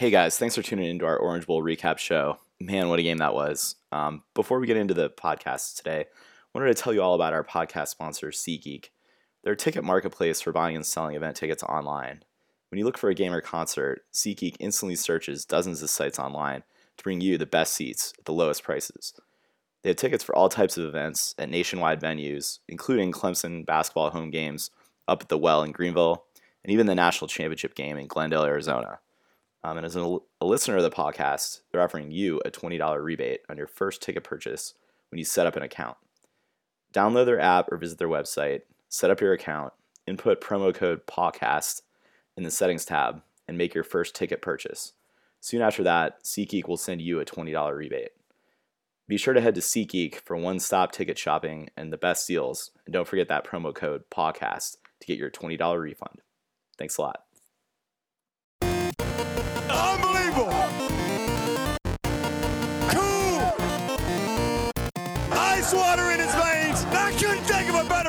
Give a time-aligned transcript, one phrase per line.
[0.00, 2.38] Hey guys, thanks for tuning into our Orange Bowl recap show.
[2.58, 3.76] Man, what a game that was.
[3.92, 7.34] Um, before we get into the podcast today, I wanted to tell you all about
[7.34, 8.86] our podcast sponsor, SeatGeek.
[9.44, 12.22] They're a ticket marketplace for buying and selling event tickets online.
[12.70, 16.62] When you look for a game or concert, SeatGeek instantly searches dozens of sites online
[16.96, 19.12] to bring you the best seats at the lowest prices.
[19.82, 24.30] They have tickets for all types of events at nationwide venues, including Clemson basketball home
[24.30, 24.70] games
[25.06, 26.24] up at the Well in Greenville,
[26.64, 29.00] and even the national championship game in Glendale, Arizona.
[29.62, 33.40] Um, and as a, a listener of the podcast, they're offering you a $20 rebate
[33.48, 34.74] on your first ticket purchase
[35.10, 35.96] when you set up an account.
[36.92, 39.72] Download their app or visit their website, set up your account,
[40.06, 41.82] input promo code PODCAST
[42.36, 44.92] in the settings tab, and make your first ticket purchase.
[45.40, 48.10] Soon after that, SeatGeek will send you a $20 rebate.
[49.08, 52.70] Be sure to head to SeatGeek for one stop ticket shopping and the best deals.
[52.86, 56.20] And don't forget that promo code PODCAST to get your $20 refund.
[56.78, 57.24] Thanks a lot.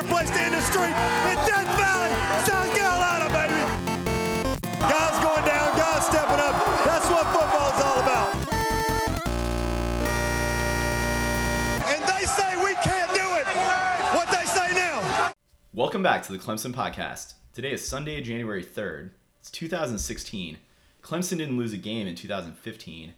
[0.02, 0.08] The
[1.30, 2.10] in Death Valley,
[2.44, 3.62] South Carolina, baby.
[4.80, 6.54] Guys going down, guys stepping up.
[6.84, 7.26] That's what
[7.80, 8.34] all about.
[11.86, 13.46] And they say we can't do it.
[14.16, 15.32] What they say now.
[15.72, 17.34] Welcome back to the Clemson Podcast.
[17.54, 19.10] Today is Sunday, January 3rd.
[19.40, 20.56] It's 2016.
[21.02, 23.14] Clemson didn't lose a game in 2015.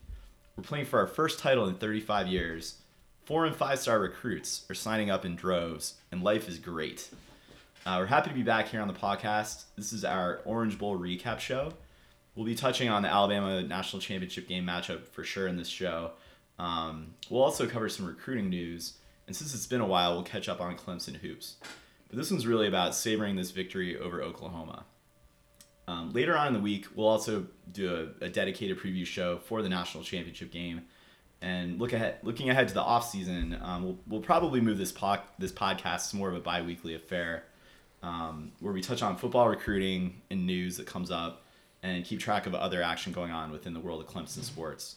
[0.56, 2.77] We're playing for our first title in 35 years.
[3.25, 7.08] Four and five star recruits are signing up in droves, and life is great.
[7.86, 9.64] Uh, we're happy to be back here on the podcast.
[9.77, 11.72] This is our Orange Bowl recap show.
[12.34, 16.11] We'll be touching on the Alabama National Championship game matchup for sure in this show.
[16.58, 20.50] Um, we'll also cover some recruiting news, and since it's been a while, we'll catch
[20.50, 21.56] up on Clemson hoops.
[22.08, 24.84] But this one's really about savoring this victory over Oklahoma.
[25.89, 29.62] Um, later on in the week, we'll also do a, a, dedicated preview show for
[29.62, 30.83] the national championship game,
[31.45, 32.17] and look ahead.
[32.23, 36.14] Looking ahead to the off season, um, we'll, we'll probably move this po- this podcast
[36.14, 37.45] more of a biweekly affair,
[38.02, 41.42] um, where we touch on football recruiting and news that comes up,
[41.83, 44.96] and keep track of other action going on within the world of Clemson sports.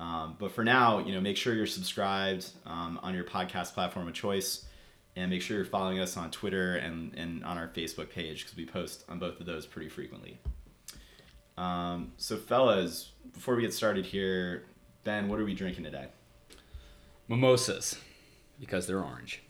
[0.00, 4.08] Um, but for now, you know, make sure you're subscribed um, on your podcast platform
[4.08, 4.64] of choice
[5.14, 8.56] and make sure you're following us on Twitter and, and on our Facebook page because
[8.56, 10.38] we post on both of those pretty frequently.
[11.58, 14.64] Um, so, fellas, before we get started here,
[15.04, 16.06] Ben, what are we drinking today?
[17.28, 17.98] Mimosas,
[18.60, 19.42] because they're orange.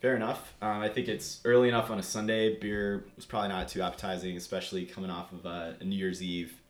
[0.00, 0.54] Fair enough.
[0.60, 2.56] Um, I think it's early enough on a Sunday.
[2.58, 6.60] Beer was probably not too appetizing, especially coming off of uh, a New Year's Eve.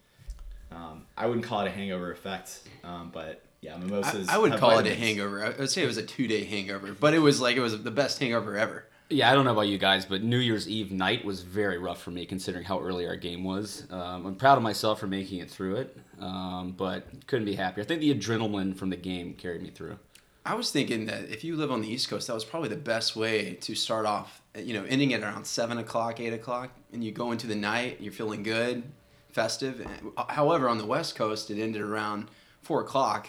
[0.70, 4.28] Um, I wouldn't call it a hangover effect, um, but yeah, mimosas.
[4.28, 4.96] I, I would call vitamins.
[4.96, 5.44] it a hangover.
[5.44, 7.82] I would say it was a two day hangover, but it was like it was
[7.82, 8.85] the best hangover ever.
[9.08, 12.02] Yeah, I don't know about you guys, but New Year's Eve night was very rough
[12.02, 13.86] for me considering how early our game was.
[13.88, 17.84] Um, I'm proud of myself for making it through it, um, but couldn't be happier.
[17.84, 19.98] I think the adrenaline from the game carried me through.
[20.44, 22.76] I was thinking that if you live on the East Coast, that was probably the
[22.76, 24.42] best way to start off.
[24.56, 27.98] You know, ending at around seven o'clock, eight o'clock, and you go into the night,
[28.00, 28.82] you're feeling good,
[29.30, 29.86] festive.
[30.28, 32.28] However, on the West Coast, it ended around
[32.62, 33.28] four o'clock,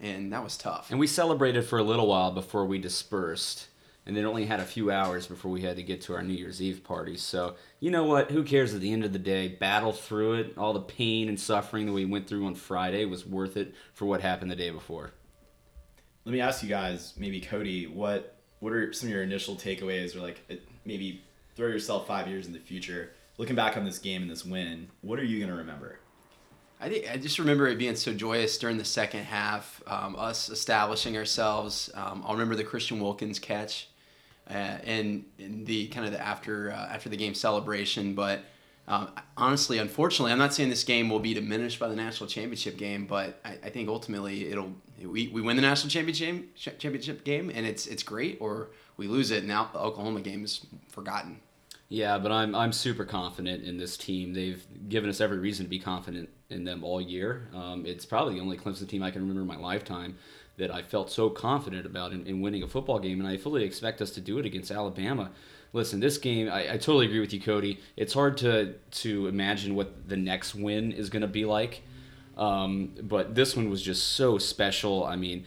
[0.00, 0.90] and that was tough.
[0.90, 3.68] And we celebrated for a little while before we dispersed,
[4.06, 6.34] and then only had a few hours before we had to get to our New
[6.34, 7.16] Year's Eve party.
[7.16, 8.30] So, you know what?
[8.30, 9.48] Who cares at the end of the day?
[9.48, 10.58] Battle through it.
[10.58, 14.06] All the pain and suffering that we went through on Friday was worth it for
[14.06, 15.12] what happened the day before.
[16.24, 20.16] Let me ask you guys, maybe Cody, what what are some of your initial takeaways,
[20.16, 20.40] or like
[20.86, 21.22] maybe
[21.54, 24.88] throw yourself five years in the future, looking back on this game and this win,
[25.02, 25.98] what are you gonna remember?
[26.80, 30.50] I, think, I just remember it being so joyous during the second half, um, us
[30.50, 31.90] establishing ourselves.
[31.94, 33.88] Um, I'll remember the Christian Wilkins catch,
[34.48, 38.14] uh, and, and the kind of the after uh, after the game celebration.
[38.14, 38.40] But
[38.86, 42.76] um, honestly, unfortunately, I'm not saying this game will be diminished by the national championship
[42.76, 44.72] game, but I, I think ultimately it'll
[45.02, 49.30] we, we win the national championship championship game, and it's it's great, or we lose
[49.30, 49.44] it.
[49.44, 51.40] Now the Oklahoma game is forgotten.
[51.88, 54.34] Yeah, but I'm I'm super confident in this team.
[54.34, 57.48] They've given us every reason to be confident in them all year.
[57.54, 60.16] Um, it's probably the only Clemson team I can remember in my lifetime
[60.56, 63.64] that I felt so confident about in, in, winning a football game, and I fully
[63.64, 65.30] expect us to do it against Alabama.
[65.72, 67.80] Listen, this game, I, I totally agree with you, Cody.
[67.96, 71.82] It's hard to to imagine what the next win is going to be like,
[72.36, 75.04] um, but this one was just so special.
[75.04, 75.44] I mean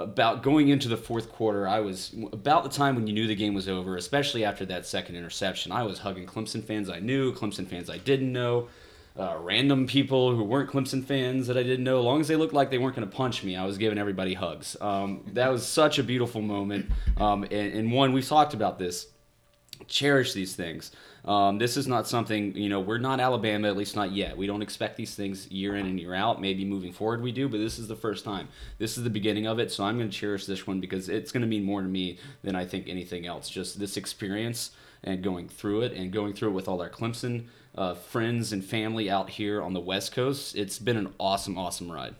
[0.00, 3.34] about going into the fourth quarter, I was about the time when you knew the
[3.34, 5.72] game was over, especially after that second interception.
[5.72, 8.68] I was hugging Clemson fans I knew, Clemson fans I didn't know,
[9.18, 11.98] uh, random people who weren't Clemson fans that I didn't know.
[11.98, 13.98] As long as they looked like they weren't going to punch me, I was giving
[13.98, 14.76] everybody hugs.
[14.80, 16.86] Um, that was such a beautiful moment.
[17.16, 19.08] Um, and, and one, we've talked about this.
[19.88, 20.92] cherish these things.
[21.24, 24.36] Um, this is not something, you know, we're not Alabama, at least not yet.
[24.36, 26.40] We don't expect these things year in and year out.
[26.40, 28.48] Maybe moving forward we do, but this is the first time.
[28.78, 31.30] This is the beginning of it, so I'm going to cherish this one because it's
[31.30, 33.50] going to mean more to me than I think anything else.
[33.50, 34.70] Just this experience
[35.04, 38.64] and going through it and going through it with all our Clemson uh, friends and
[38.64, 40.56] family out here on the West Coast.
[40.56, 42.14] It's been an awesome, awesome ride.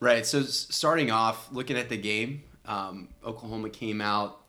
[0.00, 0.24] Right.
[0.24, 4.40] So starting off, looking at the game, um, Oklahoma came out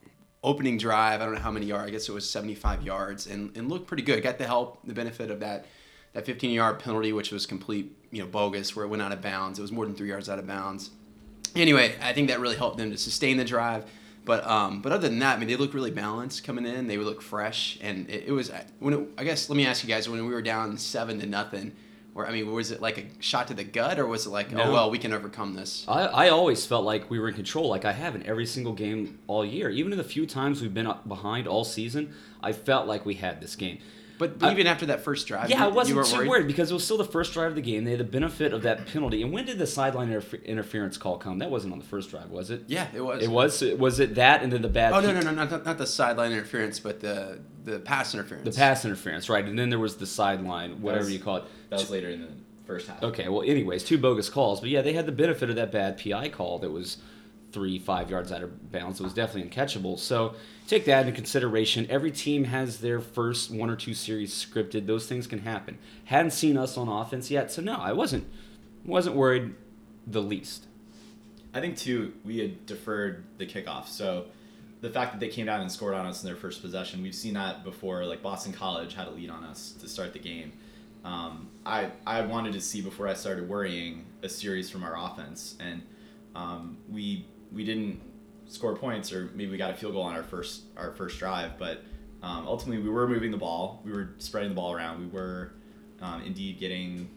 [0.44, 1.22] opening drive.
[1.22, 1.88] I don't know how many yards.
[1.88, 4.22] I guess it was 75 yards, and, and looked pretty good.
[4.24, 5.66] Got the help, the benefit of that
[6.14, 9.22] that 15 yard penalty, which was complete, you know, bogus, where it went out of
[9.22, 9.60] bounds.
[9.60, 10.92] It was more than three yards out of bounds.
[11.56, 13.86] Anyway, I think that really helped them to sustain the drive.
[14.30, 16.86] But um, but other than that, I mean, they look really balanced coming in.
[16.86, 19.90] They look fresh, and it, it was when it, I guess let me ask you
[19.90, 21.72] guys when we were down seven to nothing
[22.14, 24.52] or I mean, was it like a shot to the gut, or was it like,
[24.54, 24.64] oh, no.
[24.66, 25.84] oh well, we can overcome this?
[25.88, 28.74] I, I always felt like we were in control, like I have in every single
[28.74, 29.72] game all year.
[29.72, 33.42] Even in the few times we've been behind all season, I felt like we had
[33.42, 33.80] this game.
[34.20, 36.30] But, but even after that first drive, yeah, you, I wasn't too worried?
[36.30, 37.86] worried because it was still the first drive of the game.
[37.86, 39.24] They had the benefit of that penalty.
[39.24, 41.40] And when did the sideline interfer- interference call come?
[41.40, 42.66] That wasn't on the first drive, was it?
[42.68, 43.24] Yeah, it was.
[43.24, 43.64] It was.
[43.80, 44.92] Was it that and then the bad?
[44.92, 48.44] Oh no, no, no, not, not the sideline interference, but the the pass interference.
[48.44, 49.46] The pass interference, right?
[49.46, 51.46] And then there was the sideline, whatever was, you call it.
[51.70, 52.28] That was later in the
[52.66, 53.02] first half.
[53.02, 55.98] Okay, well, anyways, two bogus calls, but yeah, they had the benefit of that bad
[55.98, 56.98] PI call that was
[57.52, 59.00] three, five yards out of bounds.
[59.00, 59.98] It was definitely uncatchable.
[59.98, 60.36] So
[60.68, 61.88] take that into consideration.
[61.90, 64.86] Every team has their first one or two series scripted.
[64.86, 65.78] Those things can happen.
[66.06, 68.28] Hadn't seen us on offense yet, so no, I wasn't
[68.86, 69.56] wasn't worried
[70.08, 70.66] the least.
[71.54, 74.26] I think too we had deferred the kickoff, so
[74.82, 77.16] the fact that they came down and scored on us in their first possession, we've
[77.16, 78.06] seen that before.
[78.06, 80.54] Like Boston College had a lead on us to start the game
[81.04, 85.56] um, I I wanted to see before I started worrying a series from our offense,
[85.60, 85.82] and
[86.36, 88.02] um, we we didn't
[88.48, 91.58] score points, or maybe we got a field goal on our first our first drive,
[91.58, 91.84] but
[92.22, 95.52] um, ultimately we were moving the ball, we were spreading the ball around, we were
[96.02, 97.10] um, indeed getting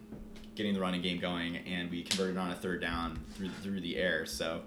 [0.55, 3.97] getting the running game going, and we converted on a third down through through the
[3.97, 4.27] air.
[4.27, 4.63] So.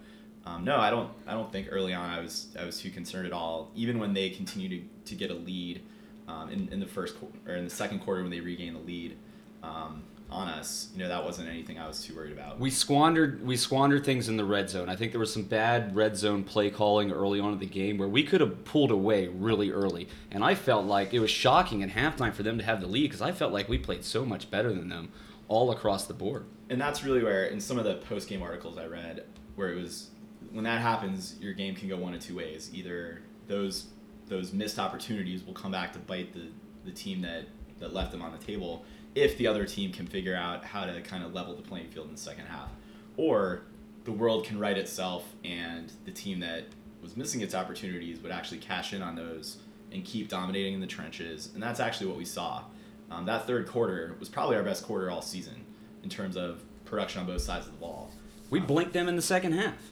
[0.48, 1.10] Um, no, I don't.
[1.26, 3.72] I don't think early on I was I was too concerned at all.
[3.74, 5.82] Even when they continued to, to get a lead,
[6.28, 7.16] um, in, in the first
[7.48, 9.18] or in the second quarter when they regained the lead
[9.64, 12.60] um, on us, you know, that wasn't anything I was too worried about.
[12.60, 14.90] We squandered we squandered things in the red zone.
[14.90, 17.98] I think there was some bad red zone play calling early on in the game
[17.98, 21.84] where we could have pulled away really early, and I felt like it was shocking
[21.84, 24.26] at halftime for them to have the lead because I felt like we played so
[24.26, 25.12] much better than them
[25.48, 26.46] all across the board.
[26.70, 29.24] And that's really where, in some of the post game articles I read,
[29.56, 30.10] where it was
[30.52, 32.72] when that happens, your game can go one of two ways.
[32.74, 33.88] Either those
[34.28, 36.48] those missed opportunities will come back to bite the,
[36.84, 37.46] the team that,
[37.80, 38.84] that left them on the table
[39.16, 42.08] if the other team can figure out how to kind of level the playing field
[42.08, 42.70] in the second half.
[43.18, 43.64] Or
[44.04, 46.66] the world can right itself and the team that
[47.02, 49.58] was missing its opportunities would actually cash in on those
[49.92, 51.50] and keep dominating in the trenches.
[51.54, 52.64] And that's actually what we saw.
[53.10, 55.64] Um, that third quarter was probably our best quarter all season
[56.04, 58.12] in terms of production on both sides of the ball.
[58.50, 59.92] We um, blinked them in the second half.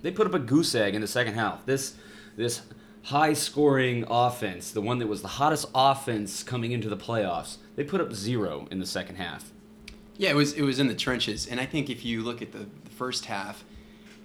[0.00, 1.64] They put up a goose egg in the second half.
[1.66, 1.94] This
[2.36, 2.62] this
[3.04, 7.84] high scoring offense, the one that was the hottest offense coming into the playoffs, they
[7.84, 9.52] put up zero in the second half.
[10.16, 12.52] Yeah, it was it was in the trenches, and I think if you look at
[12.52, 13.64] the, the first half,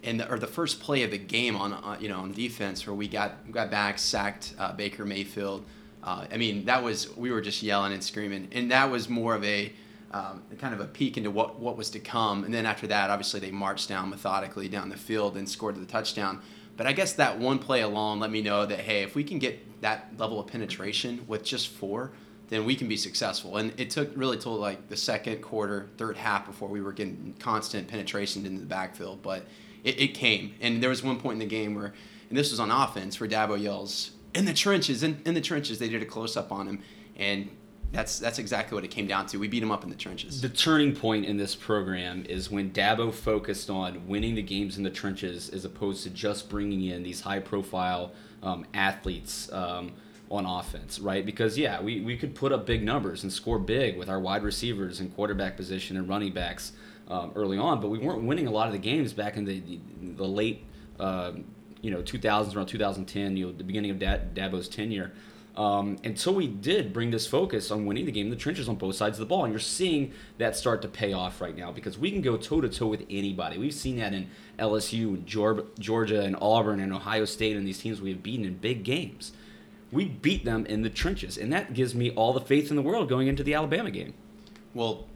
[0.02, 2.86] and the, or the first play of the game on uh, you know on defense
[2.86, 5.64] where we got got back sacked uh, Baker Mayfield.
[6.02, 9.34] Uh, I mean that was we were just yelling and screaming, and that was more
[9.34, 9.72] of a
[10.10, 12.44] um, kind of a peek into what what was to come.
[12.44, 15.86] And then after that, obviously they marched down methodically down the field and scored the
[15.86, 16.40] touchdown.
[16.76, 19.38] But I guess that one play alone let me know that hey, if we can
[19.38, 22.12] get that level of penetration with just four,
[22.48, 23.56] then we can be successful.
[23.56, 27.34] And it took really till like the second quarter, third half before we were getting
[27.38, 29.22] constant penetration into the backfield.
[29.22, 29.46] But
[29.84, 31.92] it, it came, and there was one point in the game where,
[32.28, 35.78] and this was on offense, where Dabo yells in the trenches, in, in the trenches.
[35.78, 36.82] They did a close up on him,
[37.16, 37.50] and
[37.92, 39.38] that's that's exactly what it came down to.
[39.38, 40.40] We beat them up in the trenches.
[40.40, 44.82] The turning point in this program is when Dabo focused on winning the games in
[44.82, 48.12] the trenches as opposed to just bringing in these high profile
[48.42, 49.92] um, athletes um,
[50.30, 51.24] on offense, right?
[51.24, 54.42] Because yeah, we, we could put up big numbers and score big with our wide
[54.42, 56.72] receivers and quarterback position and running backs
[57.08, 59.60] um, early on, but we weren't winning a lot of the games back in the
[59.60, 59.80] the,
[60.16, 60.64] the late
[61.00, 61.32] uh,
[61.80, 65.12] you know 2000s around 2010, you know the beginning of Dabo's tenure.
[65.58, 68.76] Um, so we did bring this focus on winning the game in the trenches on
[68.76, 69.44] both sides of the ball.
[69.44, 72.60] And you're seeing that start to pay off right now because we can go toe
[72.60, 73.58] to toe with anybody.
[73.58, 74.30] We've seen that in
[74.60, 78.54] LSU, and Georgia, and Auburn, and Ohio State, and these teams we have beaten in
[78.54, 79.32] big games.
[79.90, 82.82] We beat them in the trenches, and that gives me all the faith in the
[82.82, 84.14] world going into the Alabama game.
[84.74, 85.06] Well,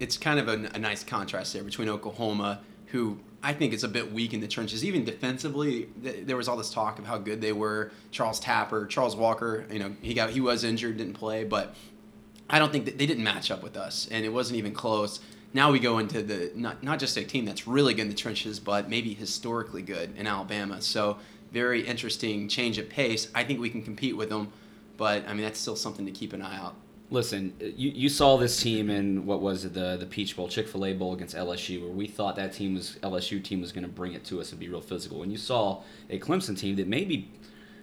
[0.00, 3.88] it's kind of a, a nice contrast there between Oklahoma, who I think is a
[3.88, 4.84] bit weak in the trenches.
[4.84, 7.92] Even defensively, there was all this talk of how good they were.
[8.10, 11.74] Charles Tapper, Charles Walker, you know, he got he was injured, didn't play, but
[12.48, 15.20] I don't think that they didn't match up with us, and it wasn't even close.
[15.54, 18.14] Now we go into the not not just a team that's really good in the
[18.14, 20.82] trenches, but maybe historically good in Alabama.
[20.82, 21.18] So
[21.52, 23.28] very interesting change of pace.
[23.34, 24.52] I think we can compete with them,
[24.96, 26.74] but I mean that's still something to keep an eye out.
[27.12, 30.68] Listen, you, you saw this team in what was it, the the Peach Bowl, Chick
[30.68, 33.84] Fil A Bowl against LSU, where we thought that team was LSU team was going
[33.84, 35.22] to bring it to us and be real physical.
[35.22, 37.28] And you saw a Clemson team that maybe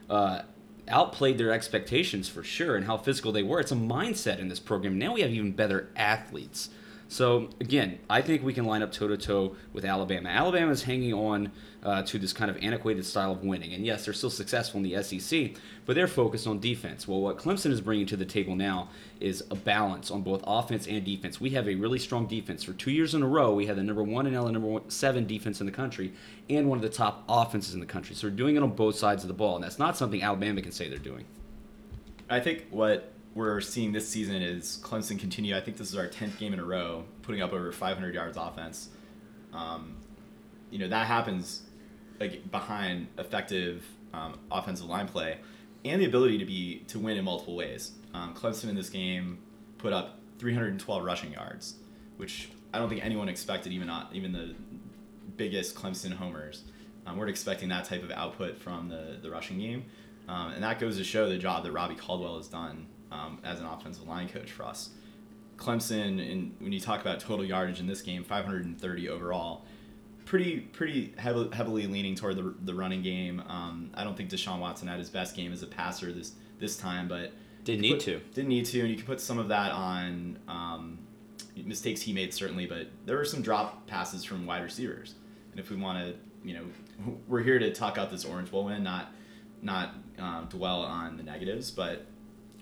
[0.10, 0.44] uh,
[0.88, 3.60] outplayed their expectations for sure, and how physical they were.
[3.60, 4.98] It's a mindset in this program.
[4.98, 6.70] Now we have even better athletes.
[7.10, 10.30] So again, I think we can line up toe to toe with Alabama.
[10.30, 11.52] Alabama is hanging on
[11.84, 14.84] uh, to this kind of antiquated style of winning, and yes, they're still successful in
[14.84, 15.52] the SEC,
[15.86, 17.08] but they're focused on defense.
[17.08, 18.90] Well, what Clemson is bringing to the table now
[19.22, 21.40] is a balance on both offense and defense.
[21.40, 22.64] We have a really strong defense.
[22.64, 24.90] For two years in a row, we had the number one and the number one,
[24.90, 26.12] seven defense in the country,
[26.50, 28.16] and one of the top offenses in the country.
[28.16, 30.62] So we're doing it on both sides of the ball, and that's not something Alabama
[30.62, 31.24] can say they're doing.
[32.30, 35.56] I think what we're seeing this season is Clemson continue.
[35.56, 38.36] I think this is our tenth game in a row, putting up over 500 yards
[38.36, 38.89] offense.
[39.53, 39.96] Um,
[40.72, 41.62] you know that happens
[42.20, 45.38] like behind effective um, offensive line play
[45.86, 47.91] and the ability to be to win in multiple ways.
[48.13, 49.38] Um, Clemson in this game
[49.77, 51.75] put up 312 rushing yards,
[52.17, 54.56] which I don't think anyone expected, even not even the
[55.38, 56.63] biggest Clemson homers.
[57.06, 59.86] Um, weren't expecting that type of output from the the rushing game,
[60.27, 63.60] um, and that goes to show the job that Robbie Caldwell has done um, as
[63.60, 64.90] an offensive line coach for us.
[65.58, 69.66] Clemson, and when you talk about total yardage in this game, 530 overall,
[70.26, 73.42] pretty pretty heavily, heavily leaning toward the, the running game.
[73.48, 76.78] Um, I don't think Deshaun Watson had his best game as a passer this this
[76.78, 77.32] time, but
[77.64, 78.20] didn't need put, to.
[78.34, 81.00] Didn't need to, and you can put some of that on um,
[81.66, 85.16] mistakes he made certainly, but there were some drop passes from wide receivers.
[85.52, 86.64] And if we want to, you know,
[87.28, 89.12] we're here to talk out this Orange Bowl win, not
[89.62, 92.06] not um, dwell on the negatives, but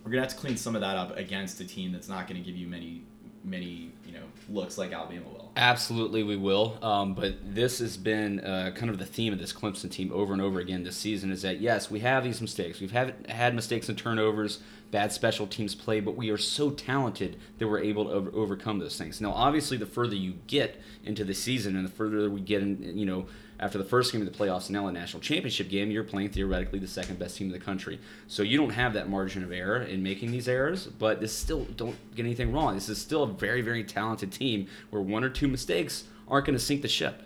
[0.06, 2.34] we're gonna have to clean some of that up against a team that's not to
[2.36, 3.02] give you many
[3.44, 5.52] many you know looks like Alabama will.
[5.56, 6.78] Absolutely, we will.
[6.82, 10.34] Um, but this has been uh, kind of the theme of this Clemson team over
[10.34, 11.32] and over again this season.
[11.32, 12.80] Is that yes, we have these mistakes.
[12.80, 14.60] We've had had mistakes and turnovers,
[14.92, 18.80] bad special teams play, but we are so talented that we're able to over- overcome
[18.80, 19.22] those things.
[19.22, 22.98] Now, obviously, the further you get into the season and the further we get in,
[22.98, 23.26] you know
[23.60, 26.30] after the first game of the playoffs and now a national championship game, you're playing
[26.30, 28.00] theoretically the second best team in the country.
[28.28, 31.66] So you don't have that margin of error in making these errors, but this still
[31.76, 32.76] don't get anything wrong.
[32.76, 36.58] This is still a very, very talented team where one or two mistakes aren't going
[36.58, 37.24] to sink the ship.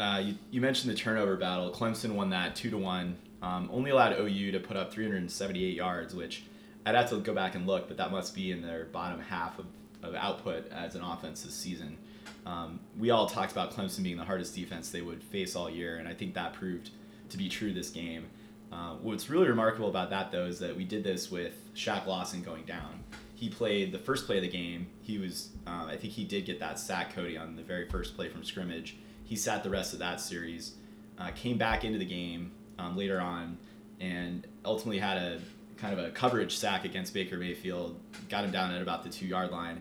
[0.00, 1.70] Uh, you, you, mentioned the turnover battle.
[1.70, 3.16] Clemson won that two to one.
[3.42, 6.44] Um, only allowed OU to put up 378 yards, which
[6.86, 9.58] I'd have to go back and look, but that must be in their bottom half
[9.58, 9.66] of,
[10.02, 11.98] of output as an offense this season.
[12.46, 15.96] Um, we all talked about Clemson being the hardest defense they would face all year,
[15.96, 16.90] and I think that proved
[17.30, 18.26] to be true this game.
[18.72, 22.42] Uh, what's really remarkable about that, though, is that we did this with Shaq Lawson
[22.42, 23.04] going down.
[23.34, 24.88] He played the first play of the game.
[25.02, 28.16] He was, uh, I think he did get that sack, Cody, on the very first
[28.16, 28.96] play from scrimmage.
[29.24, 30.74] He sat the rest of that series,
[31.18, 33.58] uh, came back into the game um, later on,
[34.00, 35.40] and ultimately had a
[35.76, 37.98] kind of a coverage sack against Baker Mayfield,
[38.28, 39.80] got him down at about the two yard line.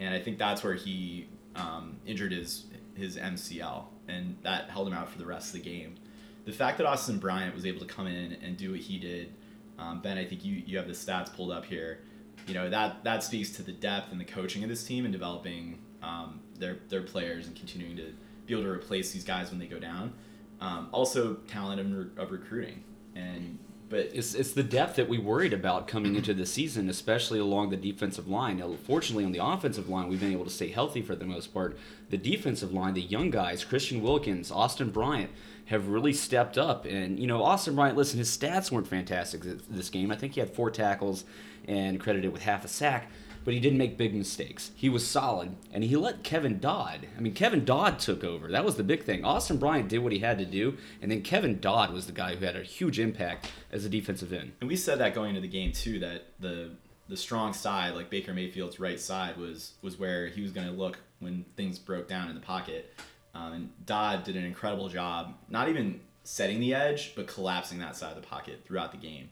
[0.00, 4.94] And I think that's where he um, injured his his MCL, and that held him
[4.94, 5.96] out for the rest of the game.
[6.44, 9.32] The fact that Austin Bryant was able to come in and do what he did,
[9.78, 12.00] um, Ben, I think you, you have the stats pulled up here.
[12.46, 15.12] You know that that speaks to the depth and the coaching of this team and
[15.12, 18.12] developing um, their their players and continuing to
[18.46, 20.12] be able to replace these guys when they go down.
[20.60, 22.84] Um, also, talent of, of recruiting
[23.14, 23.58] and
[23.94, 27.70] but it's it's the depth that we worried about coming into the season, especially along
[27.70, 28.58] the defensive line.
[28.58, 31.54] Now, fortunately, on the offensive line, we've been able to stay healthy for the most
[31.54, 31.78] part.
[32.10, 35.30] The defensive line, the young guys, Christian Wilkins, Austin Bryant,
[35.66, 36.86] have really stepped up.
[36.86, 40.10] And you know, Austin Bryant, listen, his stats weren't fantastic this game.
[40.10, 41.24] I think he had four tackles
[41.68, 43.08] and credited with half a sack
[43.44, 44.70] but he didn't make big mistakes.
[44.74, 47.06] He was solid, and he let Kevin Dodd.
[47.16, 48.50] I mean, Kevin Dodd took over.
[48.50, 49.24] That was the big thing.
[49.24, 52.34] Austin Bryant did what he had to do, and then Kevin Dodd was the guy
[52.34, 54.52] who had a huge impact as a defensive end.
[54.60, 56.70] And we said that going into the game too, that the
[57.06, 60.72] the strong side, like Baker Mayfield's right side, was was where he was going to
[60.72, 62.94] look when things broke down in the pocket.
[63.34, 67.96] Um, and Dodd did an incredible job, not even setting the edge, but collapsing that
[67.96, 69.28] side of the pocket throughout the game.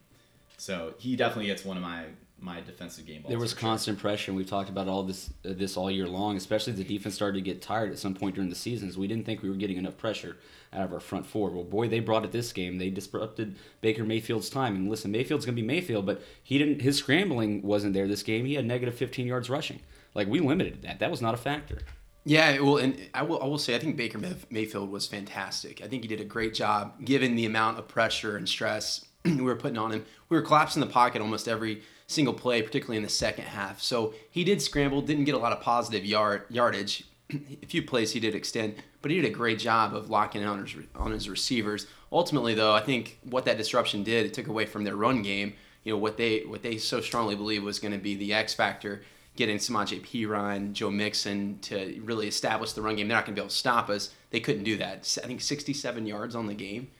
[0.58, 2.06] So he definitely gets one of my
[2.42, 3.24] my defensive game.
[3.28, 4.02] There was constant sure.
[4.02, 4.32] pressure.
[4.32, 7.42] We've talked about all this uh, this all year long, especially the defense started to
[7.42, 8.98] get tired at some point during the seasons.
[8.98, 10.36] We didn't think we were getting enough pressure
[10.72, 11.50] out of our front four.
[11.50, 12.78] Well, boy, they brought it this game.
[12.78, 14.74] They disrupted Baker Mayfield's time.
[14.74, 16.82] And listen, Mayfield's going to be Mayfield, but he didn't.
[16.82, 18.44] His scrambling wasn't there this game.
[18.44, 19.80] He had negative 15 yards rushing.
[20.14, 20.98] Like we limited that.
[20.98, 21.78] That was not a factor.
[22.24, 25.82] Yeah, well, and I will, I will say, I think Baker Mayfield was fantastic.
[25.82, 29.40] I think he did a great job given the amount of pressure and stress we
[29.40, 30.04] were putting on him.
[30.28, 33.82] We were collapsing the pocket almost every single play, particularly in the second half.
[33.82, 37.04] So he did scramble, didn't get a lot of positive yard yardage.
[37.62, 40.48] a few plays he did extend, but he did a great job of locking in
[40.48, 41.86] on his, on his receivers.
[42.10, 45.54] Ultimately, though, I think what that disruption did, it took away from their run game.
[45.84, 48.54] You know what they what they so strongly believe was going to be the X
[48.54, 49.02] factor
[49.36, 53.08] getting Samaje Perine, Joe Mixon to really establish the run game.
[53.08, 54.10] They're not going to be able to stop us.
[54.30, 55.18] They couldn't do that.
[55.22, 56.90] I think 67 yards on the game.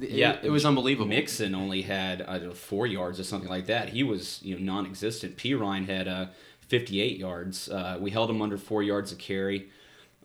[0.00, 1.08] It, yeah, it, was unbelievable.
[1.08, 3.90] Mixon only had I don't know, four yards or something like that.
[3.90, 5.36] He was you know non-existent.
[5.36, 6.26] Perine had uh,
[6.68, 7.68] 58 yards.
[7.68, 9.68] Uh, we held him under four yards of carry.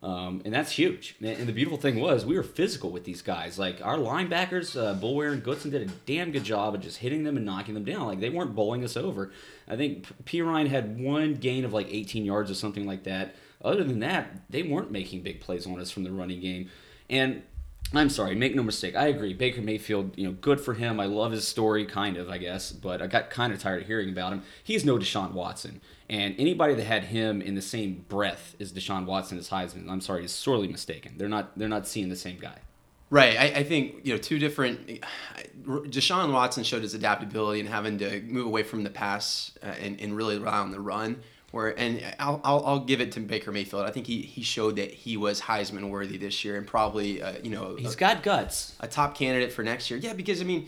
[0.03, 1.15] Um, and that's huge.
[1.19, 3.57] And the beautiful thing was we were physical with these guys.
[3.57, 7.23] Like our linebackers, uh, Boulware and Goodson did a damn good job of just hitting
[7.23, 8.05] them and knocking them down.
[8.05, 9.31] Like they weren't bowling us over.
[9.67, 13.35] I think Perine had one gain of like 18 yards or something like that.
[13.63, 16.69] Other than that, they weren't making big plays on us from the running game.
[17.09, 17.41] And
[17.93, 18.95] I'm sorry, make no mistake.
[18.95, 19.33] I agree.
[19.33, 20.99] Baker Mayfield, you know, good for him.
[20.99, 23.87] I love his story, kind of, I guess, but I got kind of tired of
[23.87, 24.43] hearing about him.
[24.63, 25.81] He's no Deshaun Watson.
[26.09, 30.01] And anybody that had him in the same breath as Deshaun Watson as Heisman, I'm
[30.01, 31.13] sorry, is sorely mistaken.
[31.17, 32.57] They're not they're not seeing the same guy.
[33.09, 33.37] Right.
[33.37, 35.01] I, I think, you know, two different.
[35.65, 40.01] Deshaun Watson showed his adaptability and having to move away from the pass uh, and,
[40.01, 41.21] and really rely on the run.
[41.55, 43.85] Where, and I'll, I'll, I'll, give it to Baker Mayfield.
[43.85, 47.35] I think he, he showed that he was Heisman worthy this year and probably, uh,
[47.41, 47.77] you know.
[47.77, 48.75] He's a, got guts.
[48.81, 49.97] A top candidate for next year.
[49.97, 50.67] Yeah, because, I mean,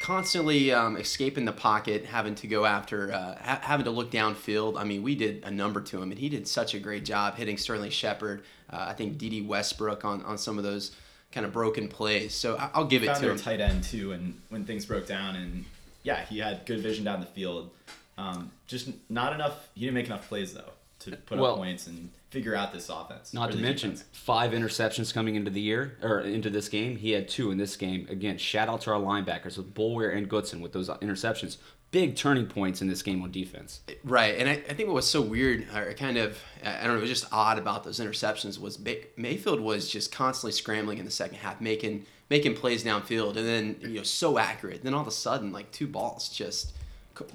[0.00, 4.80] constantly um, escaping the pocket, having to go after, uh, ha- having to look downfield.
[4.80, 7.36] I mean, we did a number to him, and he did such a great job
[7.36, 8.44] hitting Sterling Shepard.
[8.72, 10.92] Uh, I think Dede Westbrook on, on some of those
[11.32, 12.32] kind of broken plays.
[12.34, 13.36] So I'll give it to him.
[13.36, 15.66] tight end too, and when things broke down, and
[16.02, 17.72] yeah, he had good vision down the field.
[18.18, 19.68] Um, just not enough.
[19.74, 22.88] He didn't make enough plays though to put well, up points and figure out this
[22.88, 23.32] offense.
[23.32, 24.08] Not to mention defense.
[24.12, 26.96] five interceptions coming into the year or into this game.
[26.96, 28.06] He had two in this game.
[28.10, 31.58] Again, shout out to our linebackers with Boulware and Goodson with those interceptions
[31.90, 33.80] big turning points in this game on defense.
[34.04, 36.98] Right, and I, I think what was so weird, or kind of, I don't know,
[36.98, 38.78] it was just odd about those interceptions was
[39.16, 43.76] Mayfield was just constantly scrambling in the second half, making making plays downfield, and then
[43.80, 44.82] you know so accurate.
[44.82, 46.72] Then all of a sudden, like two balls just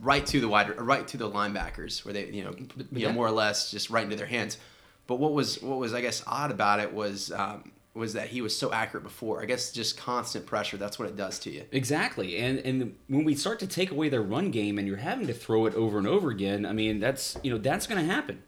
[0.01, 2.55] right to the wide, right to the linebackers, where they you know,
[2.91, 4.57] you know more or less just right into their hands.
[5.07, 8.41] But what was what was I guess odd about it was um, was that he
[8.41, 9.41] was so accurate before.
[9.41, 10.77] I guess just constant pressure.
[10.77, 11.65] That's what it does to you.
[11.71, 12.37] Exactly.
[12.37, 15.33] And and when we start to take away their run game and you're having to
[15.33, 18.41] throw it over and over again, I mean that's you know that's going to happen.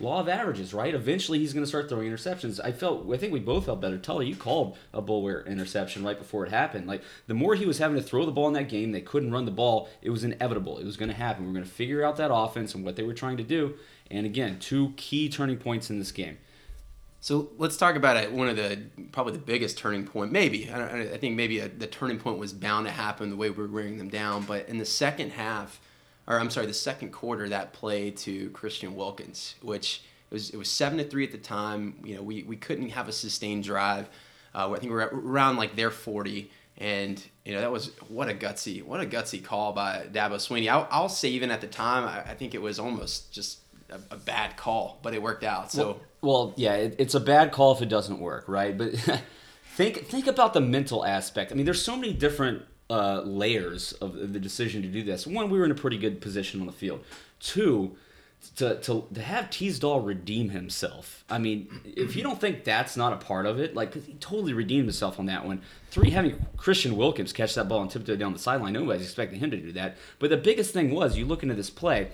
[0.00, 0.94] Law of averages, right?
[0.94, 2.58] Eventually he's going to start throwing interceptions.
[2.62, 3.98] I felt I think we both felt better.
[3.98, 6.86] Tully, you called a Boulware interception right before it happened.
[6.86, 9.30] Like the more he was having to throw the ball in that game, they couldn't
[9.30, 9.88] run the ball.
[10.00, 10.78] It was inevitable.
[10.78, 11.44] It was going to happen.
[11.44, 13.74] We are going to figure out that offense and what they were trying to do.
[14.10, 16.38] And again, two key turning points in this game.
[17.20, 18.32] So let's talk about it.
[18.32, 18.78] One of the
[19.12, 22.54] probably the biggest turning point, maybe I, I think maybe a, the turning point was
[22.54, 24.44] bound to happen the way we are wearing them down.
[24.44, 25.80] But in the second half,
[26.30, 30.56] or I'm sorry, the second quarter, that play to Christian Wilkins, which it was it
[30.56, 31.96] was seven to three at the time.
[32.04, 34.08] You know, we, we couldn't have a sustained drive.
[34.54, 38.28] Uh, I think we are around like their 40, and you know that was what
[38.28, 40.70] a gutsy what a gutsy call by Dabo Swinney.
[40.70, 43.58] I'll, I'll say even at the time, I, I think it was almost just
[43.90, 45.72] a, a, bad call, but it worked out.
[45.72, 48.78] So well, well yeah, it, it's a bad call if it doesn't work, right?
[48.78, 48.94] But
[49.74, 51.50] think think about the mental aspect.
[51.50, 55.26] I mean, there's so many different uh, layers of the decision to do this.
[55.26, 57.04] One, we were in a pretty good position on the field.
[57.38, 57.96] Two,
[58.56, 61.24] to, to, to have Teasdall redeem himself.
[61.30, 64.52] I mean, if you don't think that's not a part of it, like he totally
[64.52, 65.62] redeemed himself on that one.
[65.90, 69.50] Three, having Christian Wilkins catch that ball and tiptoe down the sideline, nobody's expecting him
[69.50, 69.96] to do that.
[70.18, 72.10] But the biggest thing was, you look into this play,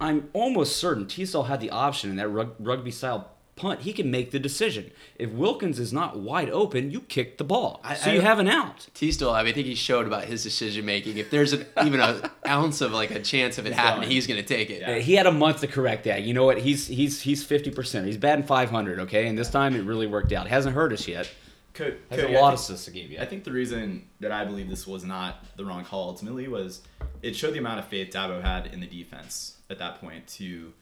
[0.00, 3.80] I'm almost certain Teasdall had the option in that rug- rugby style punt.
[3.80, 4.90] He can make the decision.
[5.16, 8.38] If Wilkins is not wide open, you kick the ball, I, so I, you have
[8.38, 8.88] an out.
[8.94, 11.18] Teasdall, I, mean, I think he showed about his decision making.
[11.18, 14.10] If there's an, even an ounce of like a chance of it he's happening, done.
[14.12, 14.80] he's going to take it.
[14.80, 14.98] Yeah.
[14.98, 16.22] He had a month to correct that.
[16.22, 16.58] You know what?
[16.58, 18.06] He's he's he's fifty percent.
[18.06, 19.00] He's batting five hundred.
[19.00, 20.46] Okay, and this time it really worked out.
[20.46, 21.30] It hasn't hurt us yet.
[21.74, 23.20] Could, has a lot of assists to give you.
[23.20, 26.80] I think the reason that I believe this was not the wrong call ultimately was
[27.22, 30.72] it showed the amount of faith Dabo had in the defense at that point to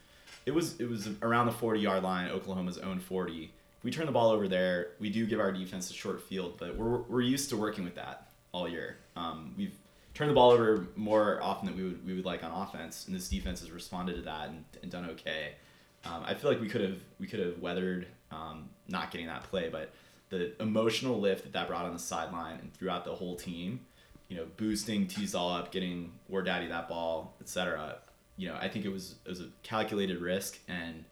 [0.46, 4.12] it was it was around the 40 yard line oklahoma's own 40 we turn the
[4.12, 4.88] ball over there.
[4.98, 7.94] We do give our defense a short field but we're, we're used to working with
[7.96, 8.96] that all year.
[9.14, 9.76] Um, we've
[10.14, 13.14] turned the ball over more often than we would we would like on offense and
[13.14, 15.54] this defense has responded to that and, and done okay.
[16.04, 19.42] Um, i feel like we could have we could have weathered um, not getting that
[19.44, 19.92] play but
[20.28, 23.80] the emotional lift that that brought on the sideline and throughout the whole team
[24.28, 27.98] you know, boosting Teasdall up, getting War Daddy that ball, etc
[28.37, 31.05] you know, I think it was it was a calculated risk, and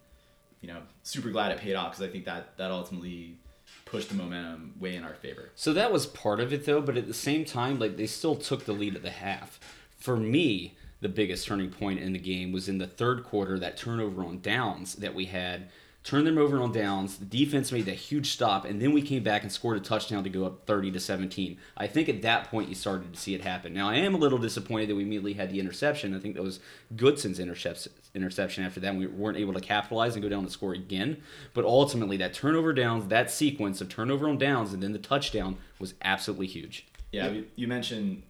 [0.61, 3.39] you know, super glad it paid off because I think that that ultimately
[3.85, 5.51] pushed the momentum way in our favor.
[5.55, 8.35] So that was part of it though, but at the same time, like they still
[8.35, 9.59] took the lead at the half.
[9.97, 13.77] For me, the biggest turning point in the game was in the third quarter, that
[13.77, 15.69] turnover on downs that we had
[16.05, 17.17] turned them over on downs.
[17.17, 20.23] The defense made that huge stop, and then we came back and scored a touchdown
[20.23, 21.57] to go up 30 to 17.
[21.75, 23.73] I think at that point you started to see it happen.
[23.73, 26.15] Now I am a little disappointed that we immediately had the interception.
[26.15, 26.59] I think that was
[26.95, 28.63] Goodson's interception.
[28.63, 31.23] After that, we weren't able to capitalize and go down and score again.
[31.55, 35.57] But ultimately, that turnover downs, that sequence of turnover on downs, and then the touchdown
[35.79, 36.85] was absolutely huge.
[37.11, 38.21] Yeah, you mentioned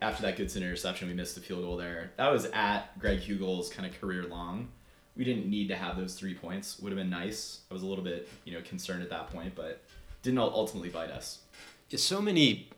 [0.00, 2.12] after that Goodson interception, we missed the field goal there.
[2.18, 4.68] That was at Greg Huegel's kind of career long
[5.16, 6.78] we didn't need to have those three points.
[6.80, 7.60] Would have been nice.
[7.70, 9.82] I was a little bit, you know, concerned at that point, but
[10.22, 11.38] didn't ultimately bite us.
[11.94, 12.68] So many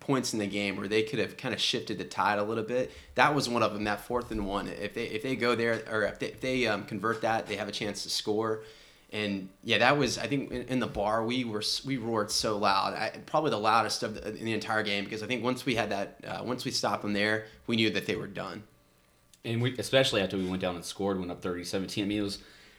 [0.00, 2.64] points in the game where they could have kind of shifted the tide a little
[2.64, 2.90] bit.
[3.14, 3.84] That was one of them.
[3.84, 4.68] That fourth and one.
[4.68, 7.56] If they if they go there or if they, if they um, convert that, they
[7.56, 8.64] have a chance to score.
[9.12, 12.58] And yeah, that was I think in, in the bar we were we roared so
[12.58, 15.64] loud, I, probably the loudest of the, in the entire game because I think once
[15.64, 18.64] we had that uh, once we stopped them there, we knew that they were done
[19.44, 22.02] and we especially after we went down and scored, went up 30-17.
[22.02, 22.38] I mean, it was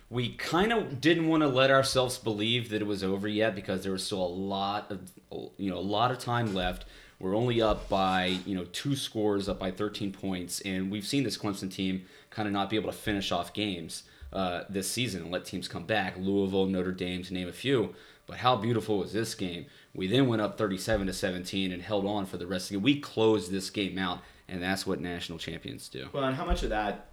[0.09, 3.83] we kind of didn't want to let ourselves believe that it was over yet because
[3.83, 5.11] there was still a lot of
[5.57, 6.85] you know a lot of time left.
[7.19, 11.23] We're only up by you know two scores, up by 13 points, and we've seen
[11.23, 15.23] this Clemson team kind of not be able to finish off games uh, this season
[15.23, 16.15] and let teams come back.
[16.17, 17.95] Louisville, Notre Dame, to name a few.
[18.27, 19.65] But how beautiful was this game?
[19.93, 22.75] We then went up 37 to 17 and held on for the rest of the
[22.75, 22.83] game.
[22.83, 24.21] We closed this game out
[24.51, 26.09] and that's what national champions do.
[26.13, 27.07] Well, and how much of that,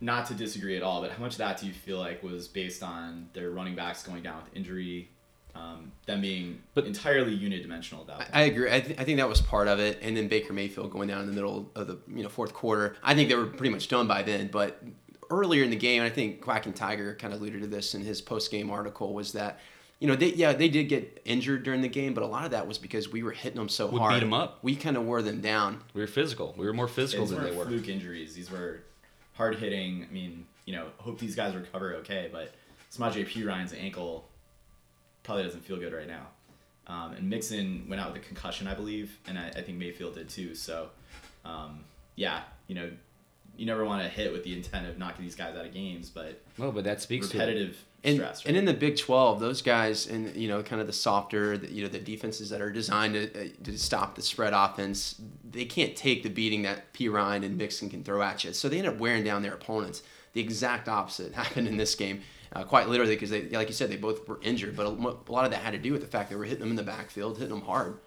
[0.00, 2.48] not to disagree at all, but how much of that do you feel like was
[2.48, 5.08] based on their running backs going down with injury,
[5.54, 8.30] um, them being but, entirely unidimensional at that point?
[8.32, 8.72] I agree.
[8.72, 11.20] I, th- I think that was part of it, and then Baker Mayfield going down
[11.20, 12.96] in the middle of the you know fourth quarter.
[13.02, 14.82] I think they were pretty much done by then, but
[15.30, 17.94] earlier in the game, and I think Quack and Tiger kind of alluded to this
[17.94, 19.60] in his post game article, was that
[20.00, 22.50] you know, they yeah they did get injured during the game, but a lot of
[22.52, 24.14] that was because we were hitting them so we hard.
[24.14, 24.58] beat them up.
[24.62, 25.82] We kind of wore them down.
[25.94, 26.54] We were physical.
[26.56, 27.66] We were more physical than they were.
[27.66, 28.34] Fluke injuries.
[28.34, 28.80] These were
[29.34, 30.06] hard hitting.
[30.08, 32.54] I mean, you know, hope these guys recover okay, but
[32.90, 34.26] Samaje Perine's ankle
[35.22, 36.26] probably doesn't feel good right now.
[36.86, 40.14] Um, and Mixon went out with a concussion, I believe, and I, I think Mayfield
[40.14, 40.54] did too.
[40.54, 40.88] So,
[41.44, 41.84] um,
[42.16, 42.90] yeah, you know,
[43.56, 46.08] you never want to hit with the intent of knocking these guys out of games,
[46.08, 48.44] but well, but that speaks to repetitive to and, stress.
[48.44, 48.48] Right?
[48.48, 51.82] And in the Big Twelve, those guys, and you know, kind of the softer, you
[51.82, 55.96] know, the defenses that are designed to, uh, to stop the spread offense, they can't
[55.96, 58.52] take the beating that Perine and Mixon can throw at you.
[58.52, 60.02] So they end up wearing down their opponents.
[60.32, 62.22] The exact opposite happened in this game.
[62.52, 65.32] Uh, quite literally, because they, like you said, they both were injured, but a, a
[65.32, 66.82] lot of that had to do with the fact that we're hitting them in the
[66.82, 67.98] backfield, hitting them hard.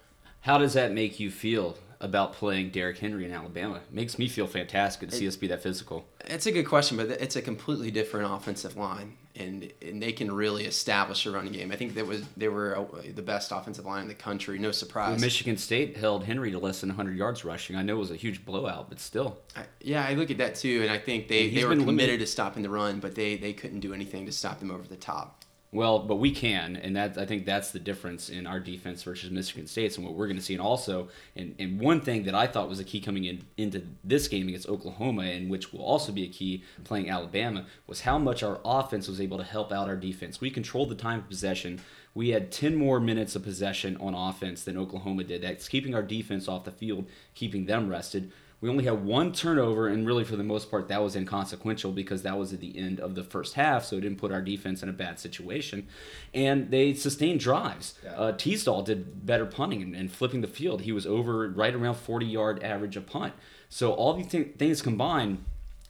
[0.41, 3.75] How does that make you feel about playing Derrick Henry in Alabama?
[3.75, 6.05] It makes me feel fantastic to see us be that physical.
[6.25, 10.31] It's a good question, but it's a completely different offensive line, and and they can
[10.31, 11.71] really establish a running game.
[11.71, 14.59] I think that was they were uh, the best offensive line in the country.
[14.59, 15.11] No surprise.
[15.11, 17.77] Well, Michigan State held Henry to less than 100 yards rushing.
[17.77, 19.39] I know it was a huge blowout, but still.
[19.55, 22.19] I, yeah, I look at that too, and I think they, they were committed limited.
[22.19, 24.97] to stopping the run, but they they couldn't do anything to stop them over the
[24.97, 25.42] top.
[25.73, 29.31] Well, but we can, and that I think that's the difference in our defense versus
[29.31, 30.53] Michigan State's and what we're going to see.
[30.53, 33.81] And also, and, and one thing that I thought was a key coming in into
[34.03, 38.19] this game against Oklahoma, and which will also be a key playing Alabama, was how
[38.19, 40.39] much our offense was able to help out our defense.
[40.39, 41.81] We controlled the time of possession.
[42.13, 45.41] We had 10 more minutes of possession on offense than Oklahoma did.
[45.41, 48.31] That's keeping our defense off the field, keeping them rested.
[48.63, 52.21] We only had one turnover, and really for the most part, that was inconsequential because
[52.21, 54.81] that was at the end of the first half, so it didn't put our defense
[54.81, 55.85] in a bad situation.
[56.33, 57.95] And they sustained drives.
[58.01, 58.11] Yeah.
[58.11, 60.83] Uh, Teasdall did better punting and, and, flipping the field.
[60.83, 63.33] He was over right around 40 yard average a punt.
[63.67, 65.43] So all these th- things combined,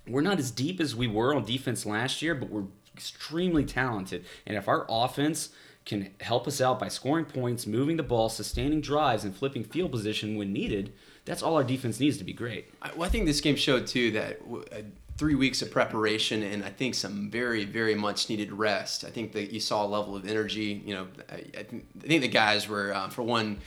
[0.08, 4.26] we're not as deep as we were on defense last year, but we're extremely talented.
[4.48, 5.50] And if our offense
[5.86, 9.92] can help us out by scoring points, moving the ball, sustaining drives, and flipping field
[9.92, 10.92] position when needed–
[11.26, 12.70] that's all our defense needs to be great.
[12.82, 14.40] I, well, I think this game showed too that
[14.72, 14.82] uh,
[15.18, 19.06] three weeks of preparation and I think some very very much needed rest.
[19.06, 20.82] I think that you saw a level of energy.
[20.86, 23.60] You know, I, I think, I think the guys were uh, for one.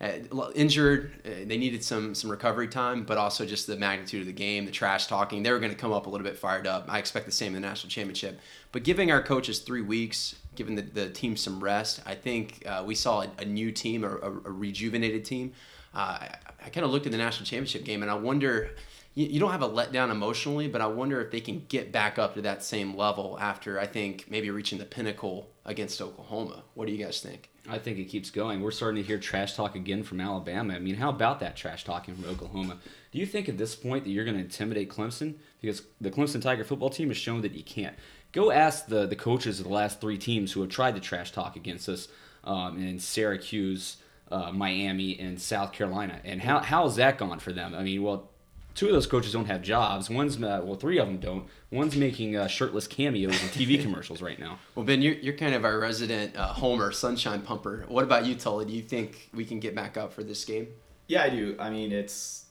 [0.00, 4.26] Uh, injured, uh, they needed some some recovery time, but also just the magnitude of
[4.26, 5.42] the game, the trash talking.
[5.42, 6.86] They were going to come up a little bit fired up.
[6.88, 8.38] I expect the same in the national championship.
[8.72, 12.82] But giving our coaches three weeks, giving the, the team some rest, I think uh,
[12.84, 15.52] we saw a, a, new team, a, a, a rejuvenated team.
[15.94, 16.26] Uh,
[16.64, 18.70] I, kind of looked at the national championship game and I wonder
[19.14, 22.18] you, you don't have a letdown emotionally, but I wonder if they can get back
[22.18, 26.64] up to that same level after I think maybe reaching the pinnacle against Oklahoma.
[26.74, 27.50] What do you guys think?
[27.68, 28.60] I think it keeps going.
[28.60, 30.74] We're starting to hear trash talk again from Alabama.
[30.74, 32.78] I mean, how about that trash talking from Oklahoma?
[33.10, 35.36] Do you think at this point that you're going to intimidate Clemson?
[35.62, 37.96] Because the Clemson Tiger football team has shown that you can't.
[38.32, 41.30] Go ask the the coaches of the last three teams who have tried to trash
[41.30, 42.08] talk against us
[42.42, 43.96] um, in Syracuse,
[44.30, 47.74] uh, Miami, and South Carolina, and how how has that gone for them?
[47.74, 48.30] I mean, well.
[48.74, 50.10] Two of those coaches don't have jobs.
[50.10, 51.46] One's uh, well, three of them don't.
[51.70, 54.58] One's making uh, shirtless cameos in TV commercials right now.
[54.74, 57.84] Well, Ben, you're, you're kind of our resident uh, homer, sunshine pumper.
[57.86, 58.64] What about you, Tully?
[58.64, 60.66] Do you think we can get back up for this game?
[61.06, 61.54] Yeah, I do.
[61.60, 62.46] I mean, it's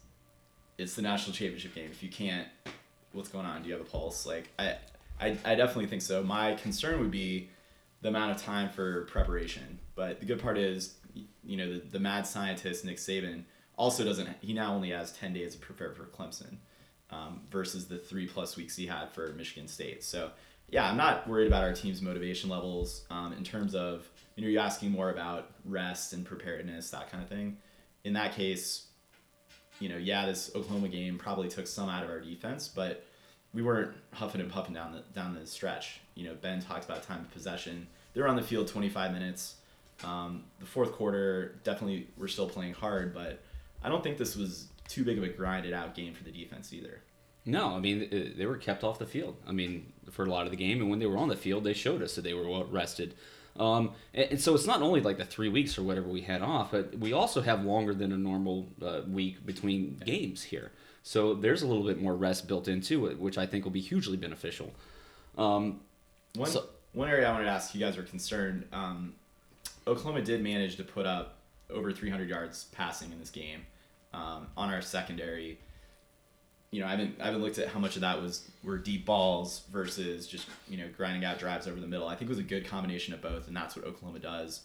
[0.77, 1.89] it's the national championship game.
[1.91, 2.47] If you can't,
[3.11, 3.61] what's going on?
[3.61, 4.25] Do you have a pulse?
[4.25, 4.77] Like, I,
[5.19, 6.23] I, I definitely think so.
[6.23, 7.49] My concern would be
[8.01, 9.79] the amount of time for preparation.
[9.95, 10.95] But the good part is,
[11.45, 13.43] you know, the, the mad scientist Nick Saban
[13.75, 14.29] also doesn't.
[14.41, 16.57] He now only has ten days to prepare for Clemson,
[17.11, 20.03] um, versus the three plus weeks he had for Michigan State.
[20.03, 20.31] So
[20.69, 24.49] yeah, I'm not worried about our team's motivation levels um, in terms of you know
[24.49, 27.57] you're asking more about rest and preparedness that kind of thing.
[28.03, 28.87] In that case,
[29.79, 33.05] you know, yeah, this Oklahoma game probably took some out of our defense, but
[33.53, 35.99] we weren't huffing and puffing down the down the stretch.
[36.15, 37.87] You know, Ben talked about time of possession.
[38.13, 39.55] They were on the field 25 minutes.
[40.03, 43.41] Um, the fourth quarter, definitely, we're still playing hard, but
[43.83, 46.73] I don't think this was too big of a grinded out game for the defense
[46.73, 47.01] either.
[47.45, 49.35] No, I mean uh, they were kept off the field.
[49.45, 51.63] I mean for a lot of the game, and when they were on the field,
[51.63, 53.15] they showed us that they were well rested.
[53.59, 56.41] Um, and, and, so it's not only like the three weeks or whatever we had
[56.41, 60.71] off, but we also have longer than a normal uh, week between games here.
[61.03, 63.81] So there's a little bit more rest built into it, which I think will be
[63.81, 64.73] hugely beneficial.
[65.37, 65.81] Um,
[66.33, 68.65] one so, one area I wanted to ask you guys are concerned.
[68.71, 69.13] Um,
[69.87, 71.37] Oklahoma did manage to put up
[71.69, 73.65] over 300 yards passing in this game
[74.13, 75.59] um, on our secondary.
[76.71, 79.05] You know, I haven't I haven't looked at how much of that was were deep
[79.05, 82.07] balls versus just you know grinding out drives over the middle.
[82.07, 84.61] I think it was a good combination of both, and that's what Oklahoma does.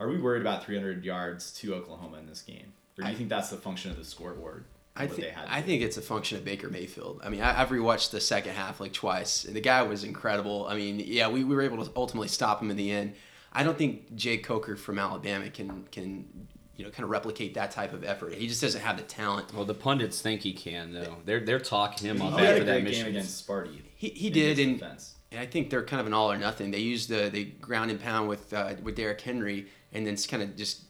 [0.00, 3.16] Are we worried about 300 yards to Oklahoma in this game, or do you I,
[3.16, 4.64] think that's the function of the scoreboard?
[4.94, 7.22] I think I think it's a function of Baker Mayfield.
[7.24, 9.44] I mean, I, have rewatched the second half like twice.
[9.44, 10.66] And the guy was incredible.
[10.68, 13.14] I mean, yeah, we, we were able to ultimately stop him in the end.
[13.52, 17.70] I don't think Jake Coker from Alabama can can you know kind of replicate that
[17.70, 18.32] type of effort.
[18.34, 19.52] He just doesn't have the talent.
[19.54, 21.16] Well, the pundits think he can though.
[21.24, 23.82] They're they're talking him up after that mission against Sparty.
[23.94, 24.82] He, he did, and,
[25.30, 26.70] and I think they're kind of an all or nothing.
[26.70, 30.42] They use the they ground and pound with uh, with Derrick Henry, and then kind
[30.42, 30.82] of just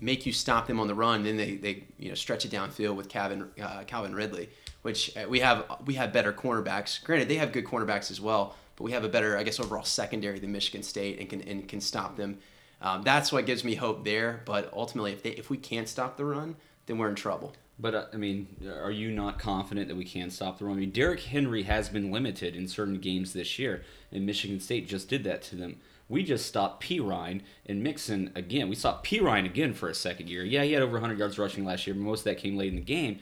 [0.00, 1.22] make you stop them on the run.
[1.22, 4.50] Then they, they you know stretch it downfield with Calvin uh, Calvin Ridley,
[4.82, 7.02] which uh, we have we have better cornerbacks.
[7.02, 9.84] Granted, they have good cornerbacks as well, but we have a better I guess overall
[9.84, 12.38] secondary than Michigan State and can and can stop them.
[12.80, 14.40] Um, that's what gives me hope there.
[14.44, 17.54] But ultimately, if they if we can't stop the run, then we're in trouble.
[17.80, 18.46] But uh, I mean,
[18.80, 20.76] are you not confident that we can stop the run?
[20.76, 24.88] I mean, Derrick Henry has been limited in certain games this year, and Michigan State
[24.88, 25.80] just did that to them.
[26.08, 28.68] We just stopped Perine and Mixon again.
[28.68, 30.42] We stopped Perine again for a second year.
[30.42, 32.70] Yeah, he had over 100 yards rushing last year, but most of that came late
[32.70, 33.20] in the game.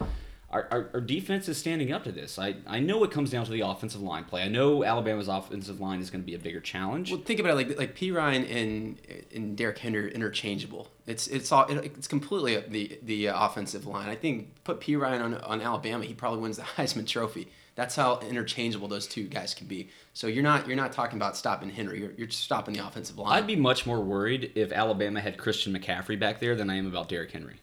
[0.56, 2.38] Our, our, our, defense is standing up to this.
[2.38, 4.42] I, I know it comes down to the offensive line play.
[4.42, 7.10] I know Alabama's offensive line is going to be a bigger challenge.
[7.10, 8.98] Well, think about it like like Perine and
[9.34, 10.88] and Derrick Henry interchangeable.
[11.06, 14.08] It's it's all it's completely the the offensive line.
[14.08, 17.48] I think put Perine on on Alabama, he probably wins the Heisman Trophy.
[17.74, 19.90] That's how interchangeable those two guys can be.
[20.14, 22.00] So you're not you're not talking about stopping Henry.
[22.00, 23.36] You're, you're stopping the offensive line.
[23.36, 26.86] I'd be much more worried if Alabama had Christian McCaffrey back there than I am
[26.86, 27.56] about Derrick Henry.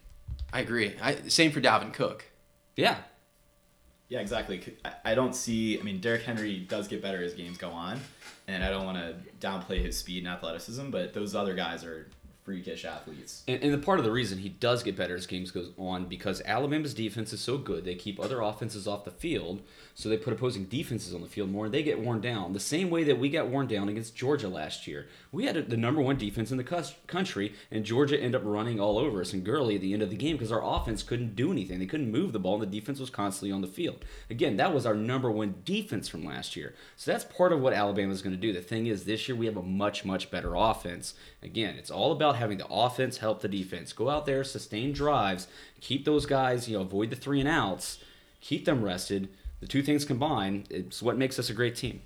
[0.53, 0.93] I agree.
[1.01, 2.25] I, same for Dalvin Cook.
[2.75, 2.97] Yeah.
[4.09, 4.61] Yeah, exactly.
[5.03, 5.79] I don't see.
[5.79, 7.99] I mean, Derrick Henry does get better as games go on,
[8.47, 12.07] and I don't want to downplay his speed and athleticism, but those other guys are
[12.43, 13.43] freakish athletes.
[13.47, 16.05] And, and the part of the reason he does get better as games goes on
[16.05, 19.61] because Alabama's defense is so good, they keep other offenses off the field,
[19.95, 22.53] so they put opposing defenses on the field more, and they get worn down.
[22.53, 25.07] The same way that we got worn down against Georgia last year.
[25.31, 28.97] We had the number one defense in the country, and Georgia ended up running all
[28.97, 31.51] over us and Gurley at the end of the game because our offense couldn't do
[31.51, 31.77] anything.
[31.77, 34.03] They couldn't move the ball, and the defense was constantly on the field.
[34.31, 36.73] Again, that was our number one defense from last year.
[36.97, 38.51] So that's part of what Alabama's going to do.
[38.51, 41.13] The thing is, this year we have a much, much better offense.
[41.43, 43.93] Again, it's all about having the offense help the defense.
[43.93, 45.47] Go out there, sustain drives,
[45.81, 47.99] keep those guys, you know, avoid the three and outs,
[48.41, 49.29] keep them rested.
[49.63, 52.01] The two things combined, it's what makes us a great team.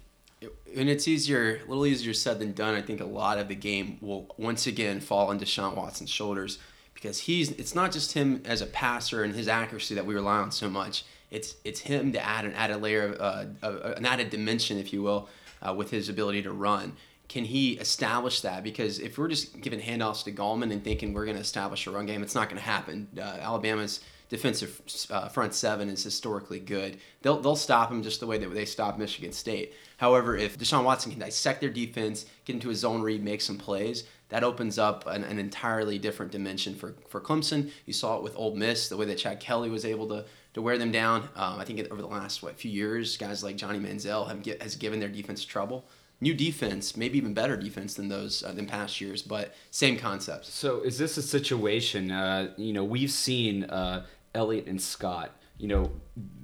[0.76, 2.76] And it's easier, a little easier said than done.
[2.76, 6.60] I think a lot of the game will once again fall on Deshaun Watson's shoulders
[6.94, 7.50] because he's.
[7.54, 10.70] It's not just him as a passer and his accuracy that we rely on so
[10.70, 11.04] much.
[11.32, 15.02] It's it's him to add an added layer, of, uh, an added dimension, if you
[15.02, 15.28] will,
[15.68, 16.94] uh, with his ability to run
[17.28, 18.64] can he establish that?
[18.64, 21.92] Because if we're just giving handoffs to Gallman and thinking we're going to establish a
[21.92, 23.08] run game, it's not going to happen.
[23.18, 26.98] Uh, Alabama's defensive uh, front seven is historically good.
[27.22, 29.74] They'll, they'll stop him just the way that they stop Michigan State.
[29.98, 33.58] However, if Deshaun Watson can dissect their defense, get into a zone read, make some
[33.58, 37.72] plays, that opens up an, an entirely different dimension for, for Clemson.
[37.86, 40.62] You saw it with Ole Miss, the way that Chad Kelly was able to to
[40.62, 41.22] wear them down.
[41.36, 44.60] Um, I think over the last what few years, guys like Johnny Manziel have get,
[44.62, 45.86] has given their defense trouble.
[46.20, 50.54] new defense, maybe even better defense than those uh, than past years, but same concepts.
[50.54, 52.12] So is this a situation?
[52.12, 54.06] Uh, you know, we've seen uh,
[54.38, 55.32] Elliott and Scott.
[55.58, 55.92] You know,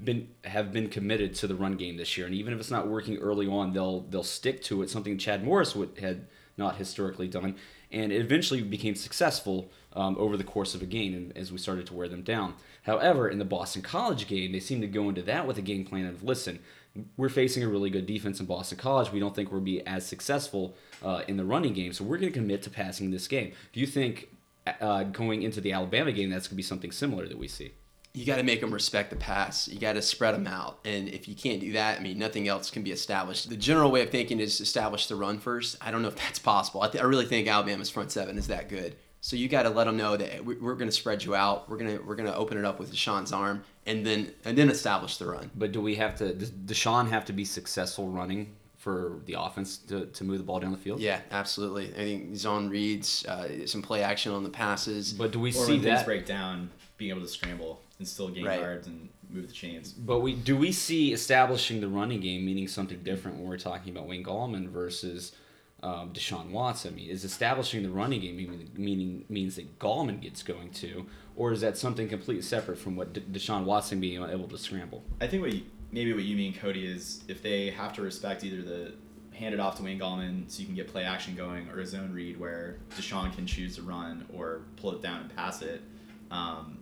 [0.04, 2.88] been have been committed to the run game this year, and even if it's not
[2.88, 4.90] working early on, they'll they'll stick to it.
[4.90, 6.26] Something Chad Morris would had
[6.58, 7.56] not historically done,
[7.92, 11.58] and it eventually became successful um, over the course of a game and as we
[11.58, 12.56] started to wear them down.
[12.84, 15.86] However, in the Boston College game, they seemed to go into that with a game
[15.86, 16.60] plan of listen,
[17.18, 19.12] we're facing a really good defense in Boston College.
[19.12, 22.32] We don't think we'll be as successful uh, in the running game, so we're going
[22.32, 23.54] to commit to passing this game.
[23.72, 24.30] Do you think
[24.82, 27.74] uh, going into the Alabama game that's going to be something similar that we see?
[28.14, 29.68] You got to make them respect the pass.
[29.68, 30.80] You got to spread them out.
[30.86, 33.50] And if you can't do that, I mean, nothing else can be established.
[33.50, 35.78] The general way of thinking is establish the run first.
[35.82, 36.84] I don't know if that's possible.
[36.84, 38.96] I, th- I really think Alabama's front seven is that good.
[39.22, 41.70] So you got to let them know that we're going to spread you out.
[41.70, 44.58] We're going to we're going to open it up with Deshaun's arm, and then and
[44.58, 45.50] then establish the run.
[45.56, 46.34] But do we have to?
[46.34, 50.60] Does Deshaun have to be successful running for the offense to, to move the ball
[50.60, 51.00] down the field?
[51.00, 51.88] Yeah, absolutely.
[51.94, 55.14] I think zone reads, uh, some play action on the passes.
[55.14, 58.08] But do we or see when that things break down, being able to scramble and
[58.08, 58.60] still gain Right.
[58.60, 59.94] yards and move the chains?
[59.94, 63.96] But we do we see establishing the running game meaning something different when we're talking
[63.96, 65.32] about Wayne Gallman versus
[65.82, 66.94] um, Deshaun Watson?
[66.94, 71.06] I mean, is establishing the running game meaning, meaning means that Gallman gets going to,
[71.38, 75.04] or is that something completely separate from what De- Deshaun Watson being able to scramble?
[75.22, 78.44] I think what you, maybe what you mean, Cody, is if they have to respect
[78.44, 78.94] either the
[79.34, 81.86] hand it off to Wayne Gallman so you can get play action going, or a
[81.86, 85.82] zone read where Deshaun can choose to run or pull it down and pass it.
[86.30, 86.78] Um,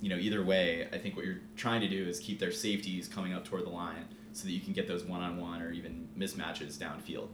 [0.00, 3.08] you know, either way, I think what you're trying to do is keep their safeties
[3.08, 6.78] coming up toward the line so that you can get those one-on-one or even mismatches
[6.78, 7.28] downfield.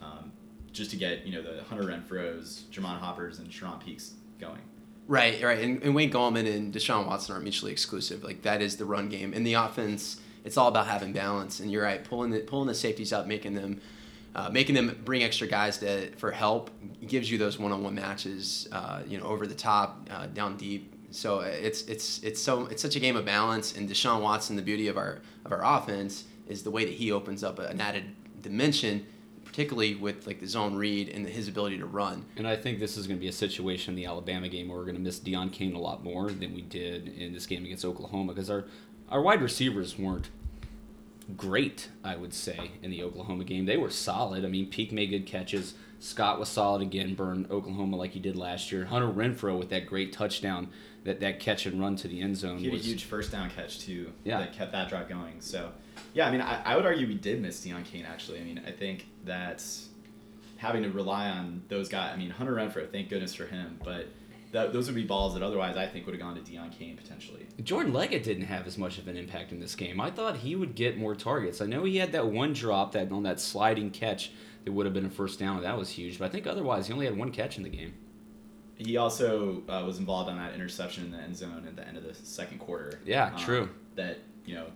[0.00, 0.32] Um,
[0.72, 4.60] just to get you know the Hunter Renfrow's, Germone Hoppers, and Charone Peakes going.
[5.06, 5.58] Right, right.
[5.58, 8.22] And, and Wayne Gallman and Deshaun Watson aren't mutually exclusive.
[8.22, 9.32] Like that is the run game.
[9.32, 11.60] In the offense, it's all about having balance.
[11.60, 13.80] And you're right, pulling the pulling the safeties up, making them
[14.34, 16.70] uh, making them bring extra guys to for help
[17.06, 18.68] gives you those one-on-one matches.
[18.70, 20.94] Uh, you know, over the top, uh, down deep.
[21.10, 23.76] So uh, it's it's it's so it's such a game of balance.
[23.76, 27.12] And Deshaun Watson, the beauty of our of our offense is the way that he
[27.12, 28.04] opens up an added
[28.42, 29.06] dimension,
[29.44, 32.24] particularly with like the zone read and his ability to run.
[32.36, 34.78] And I think this is going to be a situation in the Alabama game where
[34.78, 37.64] we're going to miss Deon Cain a lot more than we did in this game
[37.64, 38.64] against Oklahoma because our
[39.10, 40.28] our wide receivers weren't
[41.36, 43.66] great, I would say, in the Oklahoma game.
[43.66, 44.44] They were solid.
[44.44, 45.74] I mean, Peake made good catches.
[46.00, 48.86] Scott was solid again, burned Oklahoma like he did last year.
[48.86, 50.68] Hunter Renfrow with that great touchdown,
[51.04, 53.50] that, that catch and run to the end zone He had a huge first down
[53.50, 54.12] catch too.
[54.24, 54.40] Yeah.
[54.40, 55.40] That kept that drive going.
[55.40, 55.72] So,
[56.14, 58.40] yeah, I mean, I, I would argue we did miss Deon Cain actually.
[58.40, 59.64] I mean, I think that
[60.58, 62.12] having to rely on those guys.
[62.12, 64.08] I mean, Hunter Renfrow, thank goodness for him, but
[64.52, 66.96] that, those would be balls that otherwise I think would have gone to Deon Cain
[66.96, 67.46] potentially.
[67.62, 70.00] Jordan Leggett didn't have as much of an impact in this game.
[70.00, 71.60] I thought he would get more targets.
[71.60, 74.32] I know he had that one drop that on that sliding catch
[74.64, 76.18] that would have been a first down, that was huge.
[76.18, 77.94] But I think otherwise he only had one catch in the game.
[78.78, 81.96] He also uh, was involved on that interception in the end zone at the end
[81.96, 83.00] of the second quarter.
[83.04, 83.68] Yeah, Um, true.
[83.96, 84.66] That you know,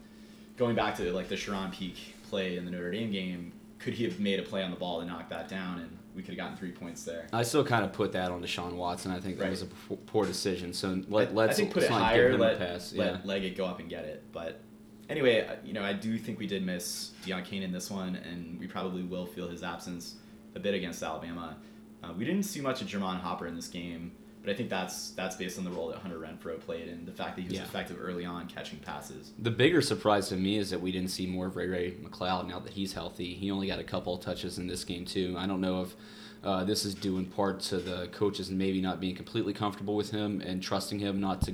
[0.56, 4.04] going back to like the Charone Peake play in the Notre Dame game, could he
[4.04, 6.38] have made a play on the ball to knock that down, and we could have
[6.38, 7.28] gotten three points there?
[7.32, 9.12] I still kind of put that on Deshaun Watson.
[9.12, 9.50] I think that Right.
[9.50, 9.66] was a
[10.06, 10.72] poor decision.
[10.72, 12.36] So let, let's I think put it higher.
[12.36, 12.92] Let pass.
[12.92, 13.20] let Yeah.
[13.24, 14.24] Leggett go up and get it.
[14.32, 14.60] But
[15.08, 18.16] anyway, uh, you know, I do think we did miss Deon Cain in this one,
[18.16, 20.16] and we probably will feel his absence
[20.56, 21.56] a bit against Alabama.
[22.02, 24.12] Uh, we didn't see much of Germone Hopper in this game,
[24.42, 27.12] but I think that's that's based on the role that Hunter Renfrow played and the
[27.12, 27.64] fact that he was Yeah.
[27.64, 29.32] effective early on catching passes.
[29.38, 32.48] The bigger surprise to me is that we didn't see more of Ray Ray McCloud
[32.48, 33.34] now that he's healthy.
[33.34, 35.36] He only got a couple of touches in this game too.
[35.38, 35.94] I don't know if
[36.42, 40.10] uh, this is due in part to the coaches maybe not being completely comfortable with
[40.10, 41.52] him and trusting him not to,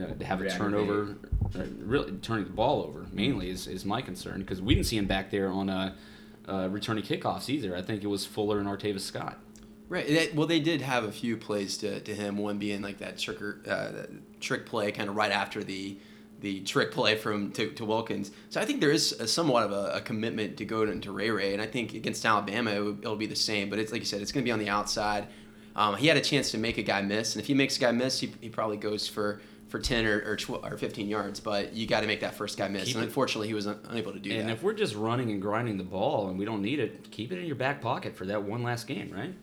[0.00, 1.16] uh, to have a turnover,
[1.56, 3.06] uh, really turning the ball over.
[3.12, 5.96] Mainly is, is my concern because we didn't see him back there on uh,
[6.50, 7.76] uh, returning kickoffs either.
[7.76, 9.38] I think it was Fuller and Artavis Scott.
[9.88, 10.34] Right.
[10.36, 12.38] Well, they did have a few plays to, to him.
[12.38, 14.06] One being like that tricker, uh,
[14.38, 15.98] trick play, kind of right after the
[16.40, 18.30] the trick play from to, to Wilkins.
[18.48, 21.30] So I think there is a, somewhat of a, a commitment to go into Ray
[21.30, 23.68] Ray, and I think against Alabama it will, it'll be the same.
[23.68, 25.26] But it's like you said, it's going to be on the outside.
[25.76, 27.80] Um, he had a chance to make a guy miss, and if he makes a
[27.80, 31.40] guy miss, he, he probably goes for for 10 or or, 12, or 15 yards.
[31.40, 33.80] But you got to make that first guy miss, Keep and unfortunately, he was un-
[33.88, 34.42] unable to do And that.
[34.42, 37.32] And if we're just running and grinding the ball and we don't need it, keep
[37.32, 39.34] it in your back pocket for that one last game, right?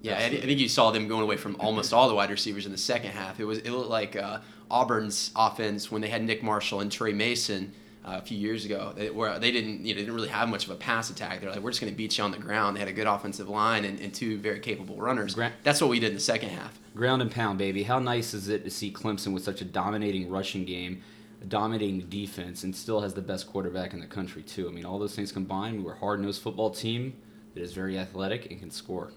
[0.00, 2.66] Yeah, I, I think you saw them going away from almost all the wide receivers
[2.66, 3.40] in the second half.
[3.40, 7.12] It was it looked like uh, Auburn's offense when they had Nick Marshall and Tre
[7.12, 7.72] Mason
[8.04, 10.66] uh, a few years ago, they, where they didn't you know didn't really have much
[10.66, 11.40] of a pass attack.
[11.40, 12.76] They're like, we're just going to beat you on the ground.
[12.76, 15.34] They had a good offensive line and, and two very capable runners.
[15.34, 16.78] Gra- That's what we did in the second half.
[16.94, 17.82] Ground and pound, baby.
[17.82, 21.02] How nice is it to see Clemson with such a dominating rushing game?
[21.44, 24.68] a dominating defense, and still has the best quarterback in the country too.
[24.68, 27.14] I mean, all those things combined, we're a hard-nosed football team
[27.54, 29.12] that is very athletic and can score.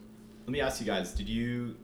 [0.46, 1.76] Let me ask you guys: Did you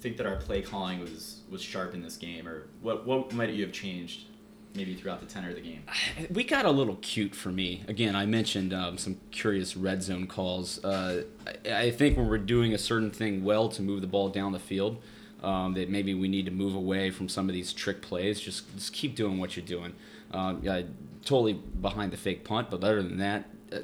[0.00, 3.50] think that our play calling was was sharp in this game, or what what might
[3.50, 4.26] you have changed
[4.74, 5.82] maybe throughout the tenor of the game?
[6.30, 7.82] We got a little cute for me.
[7.88, 10.84] Again, I mentioned um, some curious red zone calls.
[10.84, 11.24] Uh,
[11.70, 14.58] I, think when we're doing a certain thing well to move the ball down the
[14.58, 15.00] field,
[15.42, 18.40] um, that maybe we need to move away from some of these trick plays.
[18.40, 19.94] Just just keep doing what you're doing.
[20.32, 20.82] Um, yeah,
[21.24, 23.78] totally behind the fake punt, but other than that, uh,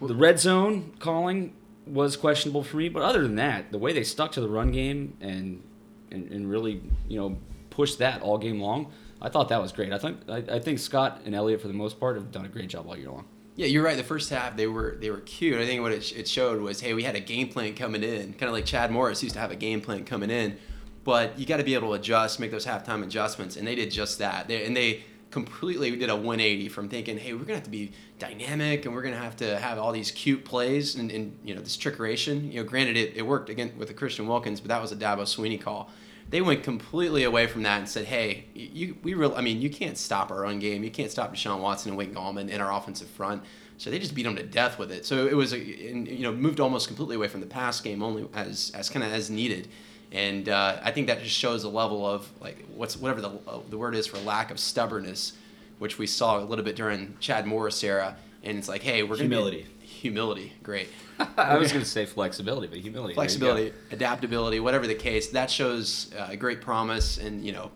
[0.00, 1.54] the red zone calling
[1.86, 2.88] was questionable for me.
[2.88, 5.62] But other than that, the way they stuck to the run game and
[6.10, 7.38] and, and really you know
[7.70, 8.92] pushed that all game long,
[9.22, 9.92] I thought that was great.
[9.92, 12.48] I think I, I think Scott and Elliott for the most part have done a
[12.48, 13.24] great job all year long.
[13.54, 13.96] Yeah, you're right.
[13.96, 15.58] The first half they were they were cute.
[15.58, 18.32] I think what it, it showed was hey, we had a game plan coming in,
[18.32, 20.58] kind of like Chad Morris used to have a game plan coming in,
[21.04, 23.90] but you got to be able to adjust, make those halftime adjustments, and they did
[23.90, 24.48] just that.
[24.48, 27.92] They, and they completely did a 180 from thinking, hey, we're gonna have to be
[28.18, 31.60] dynamic and we're gonna have to have all these cute plays and, and you know
[31.60, 32.52] this trickeration.
[32.52, 34.96] You know, granted it, it worked again with the Christian Wilkins, but that was a
[34.96, 35.90] Dabo Swinney call.
[36.32, 39.68] They went completely away from that and said, "Hey, you we real I mean, you
[39.68, 40.82] can't stop our run game.
[40.82, 43.42] You can't stop Deshaun Watson and Wayne Gallman in our offensive front."
[43.76, 45.04] So they just beat them to death with it.
[45.04, 48.26] So it was, a, you know, moved almost completely away from the pass game, only
[48.32, 49.68] as as kind of as needed.
[50.10, 53.60] And uh, I think that just shows a level of like what's whatever the uh,
[53.68, 55.34] the word is for lack of stubbornness,
[55.80, 58.16] which we saw a little bit during Chad Morris era.
[58.42, 59.66] And it's like, hey, we're Humility.
[59.80, 60.88] Be, humility, great.
[61.36, 63.14] I was going to say flexibility, but humility.
[63.14, 63.46] there you go.
[63.46, 67.18] Flexibility, adaptability, whatever the case, that shows uh, great promise.
[67.18, 67.70] And you know,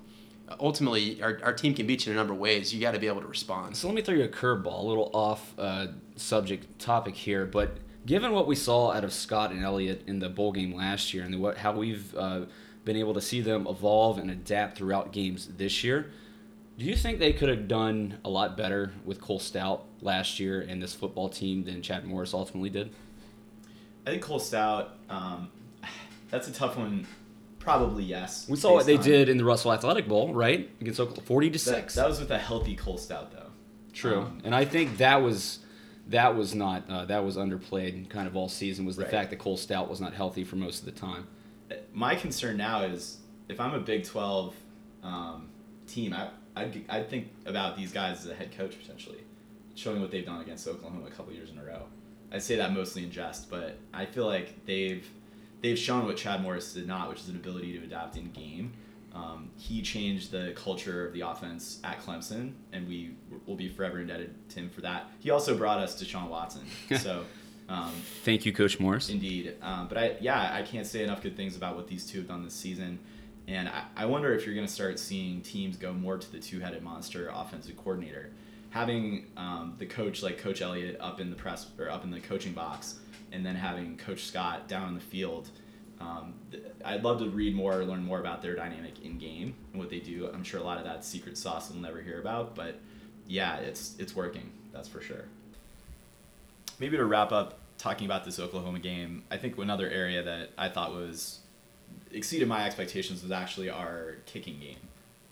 [0.58, 2.74] ultimately, our, our team can beat you in a number of ways.
[2.74, 3.76] You got to be able to respond.
[3.76, 7.76] So let me throw you a curveball, a little off uh, subject topic here, but
[8.04, 11.22] given what we saw out of Scott and Elliott in the bowl game last year,
[11.22, 12.40] and the, what how we've uh,
[12.84, 16.10] been able to see them evolve and adapt throughout games this year,
[16.78, 20.60] do you think they could have done a lot better with Cole Stoudt last year
[20.60, 22.90] and this football team than Chad Morris ultimately did?
[24.06, 24.88] I think Cole Stoudt.
[25.08, 25.48] Um,
[26.30, 27.06] that's a tough one.
[27.58, 28.46] Probably yes.
[28.48, 30.70] We saw what they on- did in the Russell Athletic Bowl, right?
[30.80, 31.94] Against Oklahoma, forty to That, six.
[31.96, 33.50] that was with a healthy Cole Stoudt though.
[33.92, 35.60] True, Um, and I think that was
[36.08, 39.10] that was not uh, that was underplayed kind of all season was the Right.
[39.10, 41.26] fact that Cole Stoudt was not healthy for most of the time.
[41.92, 43.18] my concern now is
[43.48, 44.54] if I'm a Big 12
[45.02, 45.48] um,
[45.86, 49.20] team, I, I'd, I'd think about these guys as a head coach potentially,
[49.74, 51.82] showing what they've done against Oklahoma a couple years in a row.
[52.32, 55.06] I say that mostly in jest, but I feel like they've
[55.62, 58.72] they've shown what Chad Morris did not, which is an ability to adapt in game.
[59.14, 63.14] Um, he changed the culture of the offense at Clemson, and we
[63.46, 65.08] will be forever indebted to him for that.
[65.20, 66.62] He also brought us Deshaun Watson,
[66.98, 67.24] so.
[67.68, 67.90] Um,
[68.22, 69.08] Thank you, Coach Morris.
[69.08, 69.54] Indeed.
[69.60, 72.28] Um, but I, yeah, I can't say enough good things about what these two have
[72.28, 73.00] done this season.
[73.48, 76.38] And I, I wonder if you're going to start seeing teams go more to the
[76.38, 78.30] two headed monster offensive coordinator.
[78.70, 82.20] Having um, the coach like Coach Elliott up in the press or up in the
[82.20, 82.98] coaching box,
[83.32, 85.48] and then having Coach Scott down in the field.
[85.98, 89.54] Um, th- I'd love to read more or learn more about their dynamic in game
[89.72, 90.28] and what they do.
[90.32, 92.78] I'm sure a lot of that secret sauce we'll never hear about, but
[93.26, 94.50] yeah, it's it's working.
[94.72, 95.24] That's for sure
[96.78, 100.68] maybe to wrap up talking about this Oklahoma game, I think another area that I
[100.68, 101.40] thought was
[102.12, 104.78] exceeded my expectations was actually our kicking game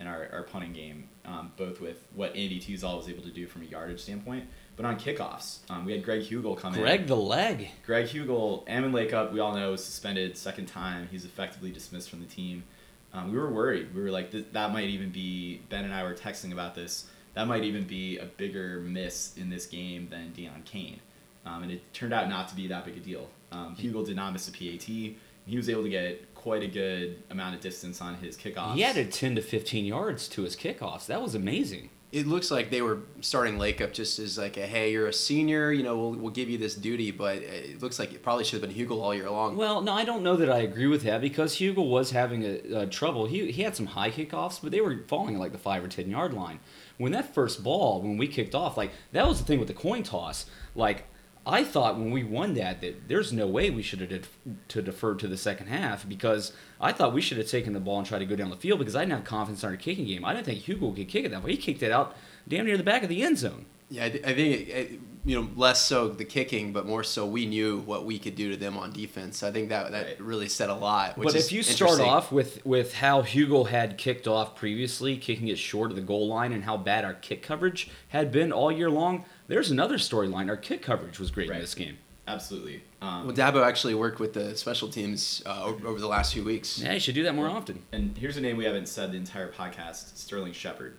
[0.00, 3.46] and our, our punting game, um, both with what Andy Teasdall was able to do
[3.46, 4.44] from a yardage standpoint,
[4.76, 5.58] but on kickoffs.
[5.70, 6.80] Um, we had Greg Huegel come in.
[6.80, 7.70] Greg the leg.
[7.86, 11.08] Greg Huegel, Ammon Lakip, we all know, was suspended second time.
[11.10, 12.64] He's effectively dismissed from the team.
[13.12, 13.94] Um, we were worried.
[13.94, 17.06] We were like, th- that might even be, Ben and I were texting about this,
[17.34, 21.00] that might even be a bigger miss in this game than Deion Kane.
[21.46, 23.28] Um, and it turned out not to be that big a deal.
[23.52, 24.82] Um, Huegel did not miss a PAT.
[24.82, 28.74] He was able to get quite a good amount of distance on his kickoffs.
[28.74, 31.06] He added 10 to 15 yards to his kickoffs.
[31.06, 31.88] That was amazing.
[32.12, 35.72] It looks like they were starting Lakip just as like a hey, you're a senior,
[35.72, 38.60] you know, we'll, we'll give you this duty, but it looks like it probably should
[38.60, 39.56] have been Huegel all year long.
[39.56, 42.82] Well, no, I don't know that I agree with that because Huegel was having a,
[42.82, 43.24] a trouble.
[43.24, 45.88] He, he had some high kickoffs, but they were falling at like the five or
[45.88, 46.60] ten yard line.
[46.98, 49.74] When that first ball, when we kicked off, like that was the thing with the
[49.74, 50.44] coin toss.
[50.74, 51.06] Like
[51.46, 54.26] I thought when we won that that there's no way we should have did,
[54.68, 57.98] to defer to the second half because I thought we should have taken the ball
[57.98, 60.06] and tried to go down the field because I didn't have confidence in our kicking
[60.06, 60.24] game.
[60.24, 61.52] I didn't think Huegel could kick it that way.
[61.52, 62.16] He kicked it out
[62.48, 63.66] damn near the back of the end zone.
[63.90, 67.04] Yeah, I, th- I think it, it, you know less so the kicking, but more
[67.04, 69.42] so we knew what we could do to them on defense.
[69.42, 71.18] I think that that really said a lot.
[71.18, 75.48] Which But if you start off with with how Huegel had kicked off previously, kicking
[75.48, 78.72] it short of the goal line, and how bad our kick coverage had been all
[78.72, 80.48] year long, there's another storyline.
[80.48, 81.56] Our kick coverage was great Right.
[81.56, 81.98] in this game.
[82.26, 82.82] Absolutely.
[83.02, 86.42] Um, well, Dabo actually worked with the special teams uh, over, over the last few
[86.42, 86.78] weeks.
[86.78, 87.82] Yeah, you should do that more often.
[87.92, 90.96] And here's a name we haven't said the entire podcast: Sterling Shepard.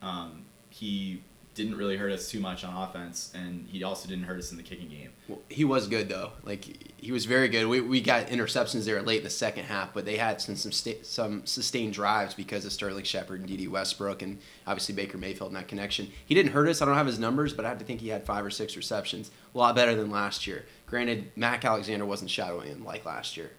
[0.00, 1.22] Um, he
[1.54, 4.56] didn't really hurt us too much on offense, and he also didn't hurt us in
[4.56, 5.10] the kicking game.
[5.28, 6.32] Well, he was good though.
[6.42, 7.66] Like he was very good.
[7.66, 10.72] We, we got interceptions there late in the second half, but they had some some,
[10.72, 15.50] sta- some sustained drives because of Sterling Shepard and Dede Westbrook and obviously Baker Mayfield
[15.50, 16.10] in that connection.
[16.26, 16.82] He didn't hurt us.
[16.82, 18.76] I don't have his numbers, but I have to think he had five or six
[18.76, 19.30] receptions.
[19.54, 20.66] A lot better than last year.
[20.86, 23.52] Granted, Mac Alexander wasn't shadowing him like last year.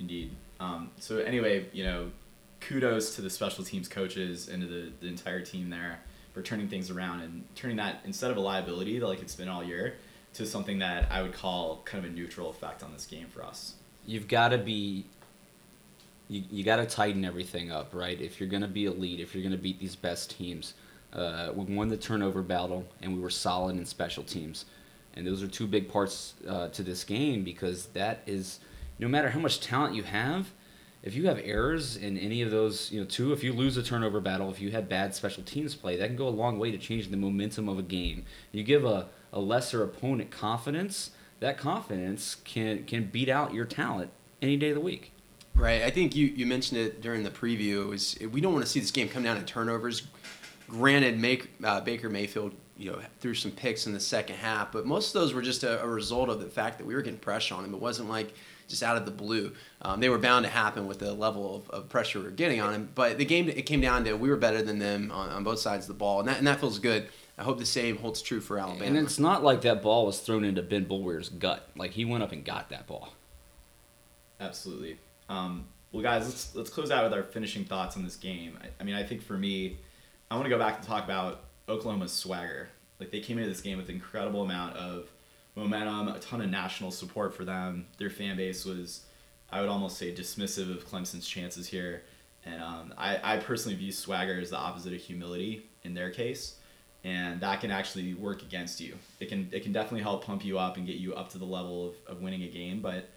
[0.00, 0.32] Indeed.
[0.58, 2.10] Um, so anyway, you know,
[2.60, 6.00] kudos to the special teams coaches and to the, the entire team there
[6.36, 9.64] for turning things around and turning that instead of a liability like it's been all
[9.64, 9.94] year
[10.34, 13.42] to something that I would call kind of a neutral effect on this game for
[13.42, 13.76] us.
[14.04, 15.06] You've got to be.
[16.28, 18.20] You, you got to tighten everything up, right?
[18.20, 20.74] If you're going to be elite, if you're going to beat these best teams,
[21.14, 24.66] uh, we won the turnover battle and we were solid in special teams,
[25.14, 28.60] and those are two big parts uh, to this game because that is,
[28.98, 30.50] no matter how much talent you have,
[31.06, 33.82] if you have errors in any of those, you know, two, if you lose a
[33.82, 36.72] turnover battle, if you have bad special teams play, that can go a long way
[36.72, 38.24] to changing the momentum of a game.
[38.50, 44.10] You give a, a lesser opponent confidence, that confidence can can beat out your talent
[44.42, 45.12] any day of the week.
[45.54, 45.82] Right.
[45.82, 47.88] I think you, you mentioned it during the preview.
[47.88, 50.08] Was we don't want to see this game come down to turnovers.
[50.68, 54.86] Granted, make, uh, Baker Mayfield you know threw some picks in the second half, but
[54.86, 57.20] most of those were just a, a result of the fact that we were getting
[57.20, 57.72] pressure on him.
[57.72, 58.34] It wasn't like
[58.68, 59.52] just out of the blue.
[59.82, 62.60] Um, they were bound to happen with the level of, of, pressure we were getting
[62.60, 62.88] on him.
[62.94, 65.58] But the game it came down to we were better than them on, on both
[65.58, 67.08] sides of the ball, and that and that feels good.
[67.38, 68.84] I hope the same holds true for Alabama.
[68.86, 71.68] And it's not like that ball was thrown into Ben Boulware's gut.
[71.76, 73.10] Like he went up and got that ball.
[74.40, 74.98] Absolutely.
[75.28, 78.58] Um, well, guys, let's let's close out with our finishing thoughts on this game.
[78.62, 79.78] I, I mean, I think for me,
[80.30, 82.68] I want to go back and talk about Oklahoma's swagger.
[82.98, 85.08] Like they came into this game with an incredible amount of
[85.56, 87.86] momentum, a ton of national support for them.
[87.98, 89.06] Their fan base was,
[89.50, 92.02] I would almost say, dismissive of Clemson's chances here.
[92.44, 96.56] And um, I, I personally view swagger as the opposite of humility in their case,
[97.02, 98.94] and that can actually work against you.
[99.18, 101.44] It can it can definitely help pump you up and get you up to the
[101.44, 102.80] level of, of winning a game.
[102.80, 103.08] But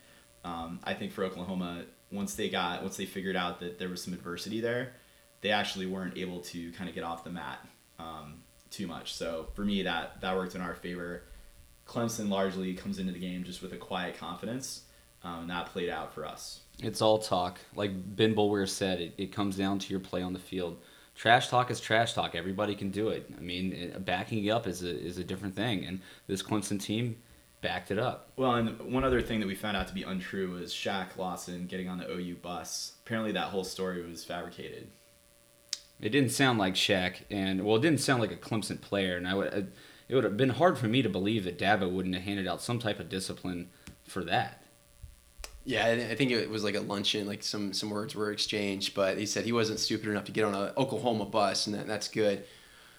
[0.44, 4.02] um, I think for Oklahoma, once they got once they figured out that there was
[4.02, 4.94] some adversity there,
[5.42, 7.60] they actually weren't able to kind of get off the mat
[8.00, 9.14] um, too much.
[9.14, 11.24] So for me, that that worked in our favor.
[11.90, 14.84] Clemson largely comes into the game just with a quiet confidence,
[15.24, 16.62] um, and that played out for us.
[16.84, 17.60] It's all talk.
[17.76, 20.78] Like Ben Boulware said, it, it comes down to your play on the field.
[21.16, 22.36] Trash talk is trash talk.
[22.36, 23.30] Everybody can do it.
[23.36, 25.84] I mean, it, backing up is a, is a different thing.
[25.84, 27.18] And this Clemson team
[27.62, 28.32] backed it up.
[28.38, 31.66] Well, and one other thing that we found out to be untrue was Shaq Lawson
[31.66, 32.94] getting on the OU bus.
[33.04, 34.88] Apparently, that whole story was fabricated.
[36.00, 39.18] It didn't sound like Shaq, and well, it didn't sound like a Clemson player.
[39.18, 39.74] And I would,
[40.10, 42.62] it would have been hard for me to believe that Dabo wouldn't have handed out
[42.62, 43.70] some type of discipline
[44.04, 44.64] for that.
[45.64, 49.20] Yeah, I think it was like a luncheon, like some some words were exchanged, but
[49.20, 52.08] he said he wasn't stupid enough to get on an Oklahoma bus, and that, that's
[52.08, 52.44] good.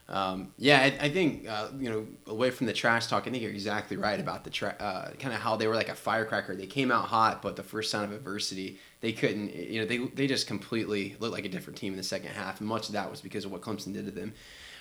[0.09, 3.43] Um, yeah, I, I think uh, you know away from the trash talk, I think
[3.43, 6.55] you're exactly right about the tra- uh, kind of how they were like a firecracker.
[6.55, 9.53] They came out hot, but the first sign of adversity, they couldn't.
[9.53, 12.61] You know, they they just completely looked like a different team in the second half,
[12.61, 14.33] and much of that was because of what Clemson did to them.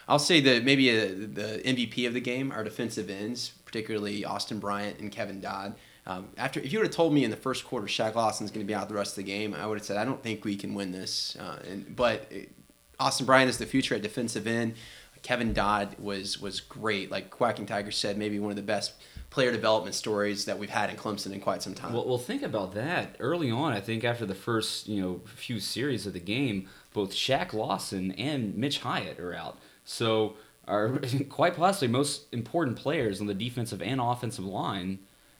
[0.09, 4.59] I'll say that maybe a, the MVP of the game are defensive ends, particularly Austin
[4.59, 5.75] Bryant and Kevin Dodd.
[6.07, 8.65] Um, after, if you would have told me in the first quarter Shaq Lawson's going
[8.65, 10.43] to be out the rest of the game, I would have said I don't think
[10.43, 11.37] we can win this.
[11.39, 12.51] Uh, and, but it,
[12.99, 14.73] Austin Bryant is the future at defensive end.
[15.21, 17.11] Kevin Dodd was was great.
[17.11, 18.93] Like Quacking Tiger said, maybe one of the best
[19.29, 21.93] player development stories that we've had in Clemson in quite some time.
[21.93, 23.15] Well, well, think about that.
[23.19, 27.11] Early on, I think after the first you know few series of the game, both
[27.11, 29.59] Shaq Lawson and Mitch Hyatt are out.
[29.89, 30.35] So
[30.67, 34.99] are quite possibly most important players on the defensive and offensive line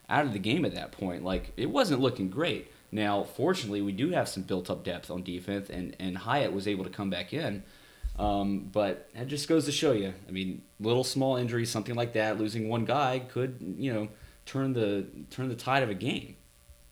[0.10, 1.24] out of the game at that point.
[1.24, 2.72] Like it wasn't looking great.
[2.92, 6.84] Now, fortunately, we do have some built-up depth on defense, and and Hyatt was able
[6.84, 7.64] to come back in.
[8.18, 10.14] Um, but that just goes to show you.
[10.28, 14.10] I mean, little small injuries, something like that, losing one guy could you know
[14.48, 16.36] turn the turn the tide of a game.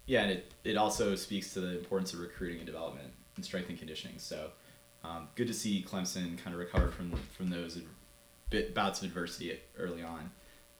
[0.05, 3.70] Yeah, and it, it also speaks to the importance of recruiting and development and strength
[3.70, 4.20] and conditioning.
[4.20, 4.51] So
[5.08, 7.80] um, good to see Clemson kind of recover from from those
[8.49, 10.32] bit, bouts of adversity early on.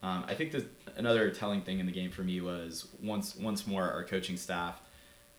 [0.04, 0.66] Um, I think that
[0.96, 4.82] another telling thing in the game for me was once once more our coaching staff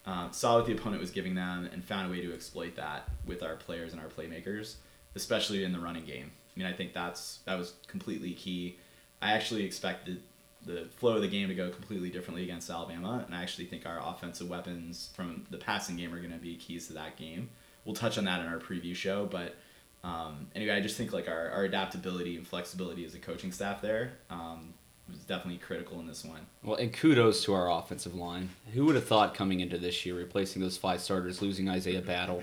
[0.06, 3.08] uh, saw what the opponent was giving them and found a way to exploit that
[3.26, 4.76] with our players and our playmakers,
[5.14, 6.30] especially in the running game.
[6.56, 8.78] I mean, I think that's that was completely key.
[9.20, 10.22] I actually expected
[10.64, 13.86] the flow of the game to go completely differently against Alabama, and I actually think
[13.86, 17.50] our offensive weapons from the passing game are going to be keys to that game
[17.88, 19.24] we'll touch on that in our preview show.
[19.24, 19.56] But
[20.04, 23.80] um, anyway, I just think like our, our adaptability and flexibility as a coaching staff
[23.80, 24.74] there um,
[25.08, 26.40] was definitely critical in this one.
[26.62, 28.50] Well, and kudos to our offensive line.
[28.74, 32.42] Who would have thought coming into this year, replacing those five starters, losing Isaiah Battle,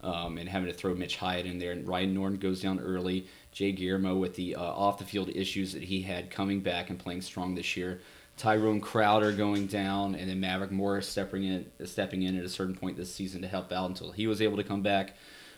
[0.00, 1.72] um, and having to throw Mitch Hyatt in there.
[1.72, 3.26] And Ryan Norton goes down early.
[3.50, 7.00] Jay Guillermo with the uh, off the field issues that he had coming back and
[7.00, 8.00] playing strong this year.
[8.36, 12.74] Tyrone Crowder going down, and then Maverick Morris stepping in, stepping in at a certain
[12.74, 15.14] point this season to help out until he was able to come back.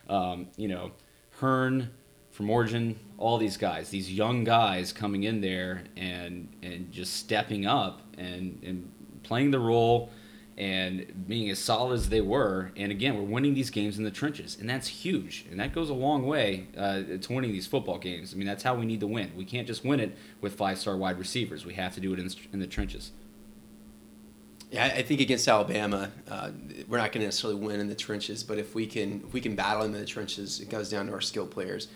[0.08, 0.92] Um, you know,
[1.40, 1.90] Hearn
[2.30, 7.66] from Origin, all these guys, these young guys coming in there and and just stepping
[7.66, 10.10] up and and playing the role
[10.56, 12.72] and being as solid as they were.
[12.76, 15.44] And again, we're winning these games in the trenches, and that's huge.
[15.50, 18.32] And that goes a long way uh, to winning these football games.
[18.32, 19.32] I mean, that's how we need to win.
[19.36, 21.66] We can't just win it with five star wide receivers.
[21.66, 23.12] We have to do it in, in the trenches.
[24.70, 26.50] Yeah, I think against Alabama, uh,
[26.88, 29.40] we're not going to necessarily win in the trenches, but if we can, if we
[29.40, 31.86] can battle in the trenches, it goes down to our skilled players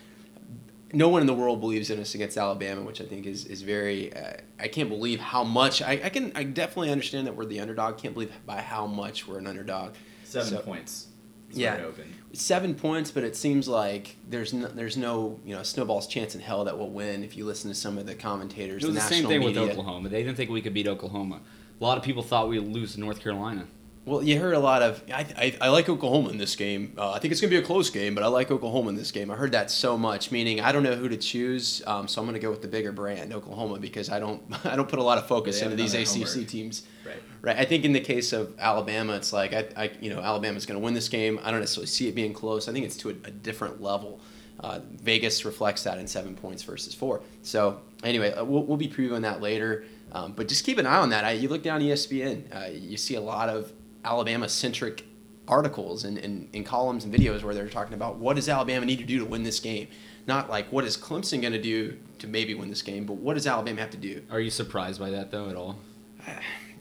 [0.93, 3.63] no one in the world believes in us against Alabama, which I think is is
[3.63, 4.15] very.
[4.15, 5.83] Uh, I can't believe how much.
[5.83, 6.33] I, I can.
[6.35, 7.99] I definitely understand that we're the underdog.
[7.99, 9.95] Can't believe by how much we're an underdog.
[10.25, 11.09] Seven so, points.
[11.51, 11.85] yeah,
[12.33, 16.41] seven points, but it seems like there's no, there's no you know snowball's chance in
[16.41, 18.85] hell that we'll win if you listen to some of the commentators.
[18.85, 19.63] It was the, the same thing media.
[19.63, 20.09] with Oklahoma.
[20.09, 21.41] They didn't think we could beat Oklahoma.
[21.81, 23.67] A lot of people thought we'd lose to North Carolina.
[24.07, 25.03] Well, you heard a lot of.
[25.13, 26.95] I, I, I like Oklahoma in this game.
[26.97, 28.97] Uh, I think it's going to be a close game, but I like Oklahoma in
[28.97, 29.31] this game.
[29.31, 32.27] I heard that so much, meaning I don't know who to choose, um, so I'm
[32.27, 35.03] going to go with the bigger brand, Oklahoma, because I don't I don't put a
[35.03, 36.49] lot of focus into these ACC homework.
[36.49, 36.87] teams.
[37.05, 37.23] Right.
[37.43, 37.57] Right.
[37.59, 40.81] I think in the case of Alabama, it's like I, I you know Alabama's going
[40.81, 41.39] to win this game.
[41.43, 42.69] I don't necessarily see it being close.
[42.69, 44.21] I think it's to a, a different level.
[44.61, 47.23] Uh, Vegas reflects that in seven points versus four.
[47.43, 49.85] So anyway, uh, we'll, we'll be previewing that later.
[50.13, 51.25] Um, but just keep an eye on that.
[51.25, 53.73] I, you look down ESPN, uh, you see a lot of
[54.05, 55.05] Alabama centric
[55.49, 58.99] articles and, and, and, columns and videos where they're talking about what does Alabama need
[58.99, 59.89] to do to win this game.
[60.27, 63.35] Not like what is Clemson going to do to maybe win this game, but what
[63.35, 64.23] does Alabama have to do?
[64.31, 65.79] Are you surprised by that though at all?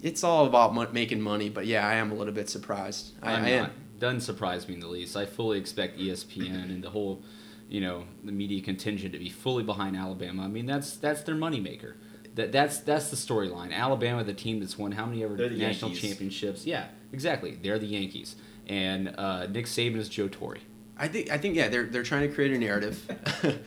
[0.01, 3.11] It's all about mo- making money, but yeah, I am a little bit surprised.
[3.21, 3.71] I, I am.
[3.99, 5.17] Doesn't surprise me in the least.
[5.17, 7.21] I fully expect ESPN and the whole,
[7.67, 10.43] you know, the media contingent to be fully behind Alabama.
[10.43, 11.95] I mean, that's that's their moneymaker.
[12.35, 13.73] That that's that's the storyline.
[13.73, 16.01] Alabama, the team that's won how many ever national Yankees.
[16.01, 16.65] championships?
[16.65, 17.57] Yeah, exactly.
[17.61, 18.35] They're the Yankees,
[18.67, 20.57] and uh, Nick Saban is Joe Torre.
[20.97, 23.01] I think I think yeah, they're they're trying to create a narrative.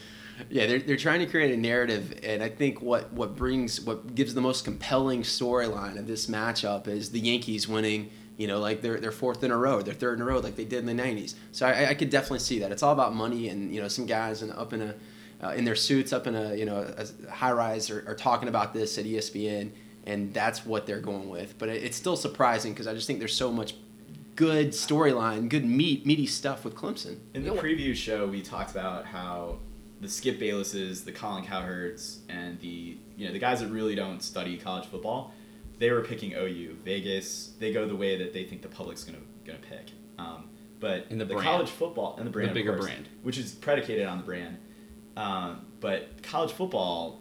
[0.51, 4.15] yeah, they're, they're trying to create a narrative, and I think what what brings what
[4.15, 8.11] gives the most compelling storyline of this matchup is the Yankees winning.
[8.37, 10.57] You know, like they're they're fourth in a row, they're third in a row, like
[10.57, 11.35] they did in the '90s.
[11.53, 12.73] So I, I could definitely see that.
[12.73, 14.95] It's all about money, and you know, some guys in, up in a
[15.43, 18.49] uh, in their suits up in a you know a high rise are, are talking
[18.49, 19.71] about this at ESPN,
[20.07, 21.59] and that's what they're going with.
[21.59, 23.75] But it, it's still surprising because I just think there's so much
[24.37, 27.19] good storyline, good meat, meaty stuff with Clemson.
[27.35, 29.59] In the preview show, we talked about how
[30.01, 34.23] the Skip Baylesses, the Colin Cowherds, and the you know the guys that really don't
[34.23, 35.33] study college football,
[35.79, 36.77] they were picking OU.
[36.85, 39.91] Vegas, they go the way that they think the public's gonna gonna pick.
[40.19, 43.39] Um, but in the, the college football and the brand, the bigger course, brand, which
[43.39, 44.59] is predicated on the brand.
[45.17, 47.21] Um, but college football,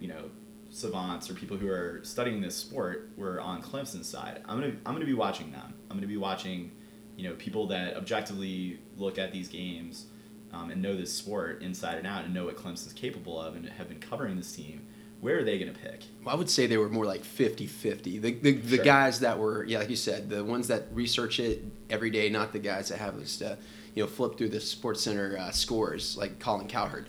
[0.00, 0.30] you know,
[0.70, 4.42] savants or people who are studying this sport were on Clemson's side.
[4.46, 5.74] I'm gonna I'm gonna be watching them.
[5.90, 6.72] I'm gonna be watching,
[7.16, 10.06] you know, people that objectively look at these games
[10.52, 13.68] um, and know this sport inside and out and know what Clemson's capable of and
[13.68, 14.86] have been covering this team.
[15.20, 16.04] Where are they going to pick?
[16.24, 18.20] Well, I would say they were more like 50-50.
[18.20, 18.84] The, the, the sure.
[18.84, 22.52] guys that were, yeah, like you said, the ones that research it every day, not
[22.52, 23.56] the guys that have just, uh,
[23.96, 27.08] you know, flip through the Sports Center uh, scores like Colin Cowherd.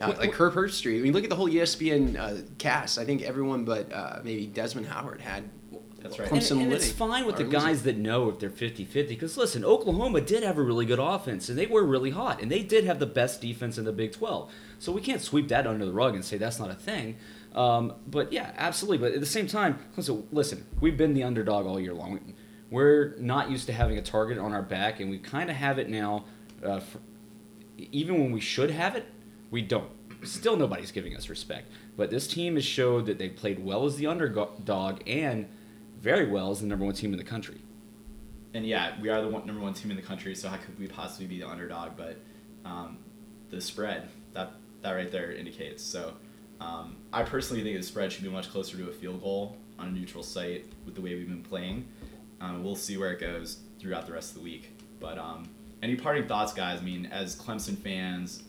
[0.00, 0.98] Uh, like Herb Herbstreit.
[0.98, 2.98] I mean, look at the whole ESPN uh, cast.
[2.98, 5.48] I think everyone but uh, maybe Desmond Howard had
[6.02, 6.30] that's right.
[6.30, 9.64] Clemson and, and it's fine with the guys that know if they're 50-50 because listen,
[9.64, 12.84] Oklahoma did have a really good offense and they were really hot and they did
[12.84, 14.50] have the best defense in the Big 12.
[14.78, 17.16] So we can't sweep that under the rug and say that's not a thing.
[17.54, 18.98] Um, but yeah, absolutely.
[18.98, 22.34] But at the same time, listen, listen, we've been the underdog all year long.
[22.70, 25.78] We're not used to having a target on our back and we kind of have
[25.78, 26.24] it now.
[26.64, 27.00] Uh, for,
[27.92, 29.06] even when we should have it,
[29.50, 29.90] we don't.
[30.22, 31.70] Still, nobody's giving us respect.
[31.96, 35.48] But this team has showed that they've played well as the underdog and
[35.98, 37.60] very well as the number one team in the country.
[38.52, 40.34] And yeah, we are the one, number one team in the country.
[40.34, 41.92] So how could we possibly be the underdog?
[41.96, 42.18] But
[42.64, 42.98] um,
[43.50, 45.82] the spread that that right there indicates.
[45.82, 46.14] So
[46.60, 49.88] um, I personally think the spread should be much closer to a field goal on
[49.88, 51.86] a neutral site with the way we've been playing.
[52.40, 54.76] Um, we'll see where it goes throughout the rest of the week.
[54.98, 55.48] But um,
[55.82, 56.80] any parting thoughts, guys?
[56.80, 58.42] I mean, as Clemson fans,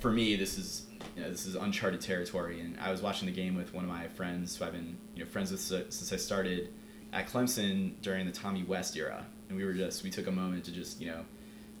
[0.00, 0.86] for me, this is
[1.16, 2.60] you know, this is uncharted territory.
[2.60, 5.24] And I was watching the game with one of my friends who I've been you
[5.24, 6.70] know friends with since I started
[7.12, 10.64] at Clemson during the Tommy West era, and we were just we took a moment
[10.64, 11.24] to just you know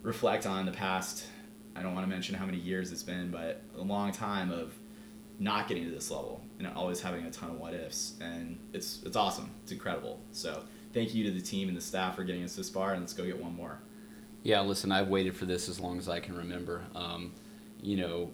[0.02, 1.26] reflect on the past.
[1.76, 4.74] I don't want to mention how many years it's been, but a long time of
[5.38, 9.02] not getting to this level and always having a ton of what ifs, and it's
[9.04, 9.50] it's awesome.
[9.62, 10.20] It's incredible.
[10.32, 13.00] So thank you to the team and the staff for getting us this far, and
[13.00, 13.80] let's go get one more.
[14.42, 16.82] Yeah, listen, I've waited for this as long as I can remember.
[16.94, 17.32] Um,
[17.82, 18.30] you know,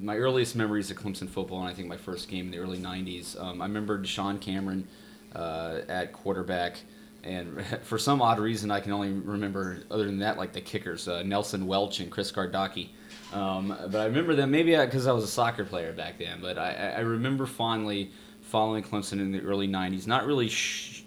[0.00, 2.78] my earliest memories of Clemson football, and I think my first game in the early
[2.78, 3.40] '90s.
[3.40, 4.86] Um, I remember DeChane Cameron
[5.34, 6.78] uh, at quarterback,
[7.22, 11.08] and for some odd reason, I can only remember other than that, like the kickers,
[11.08, 12.88] uh, Nelson Welch and Chris Gardocki.
[13.32, 16.40] Um, but I remember them maybe because I was a soccer player back then.
[16.40, 18.10] But I, I remember fondly
[18.42, 20.06] following Clemson in the early '90s.
[20.06, 21.04] Not really, sh-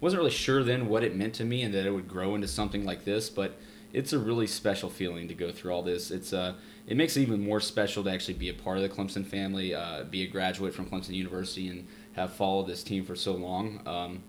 [0.00, 2.48] wasn't really sure then what it meant to me and that it would grow into
[2.48, 3.56] something like this, but
[3.92, 6.10] it's a really special feeling to go through all this.
[6.10, 6.54] It's uh,
[6.86, 9.74] it makes it even more special to actually be a part of the Clemson family,
[9.74, 13.80] uh, be a graduate from Clemson University, and have followed this team for so long.
[13.86, 14.22] Um,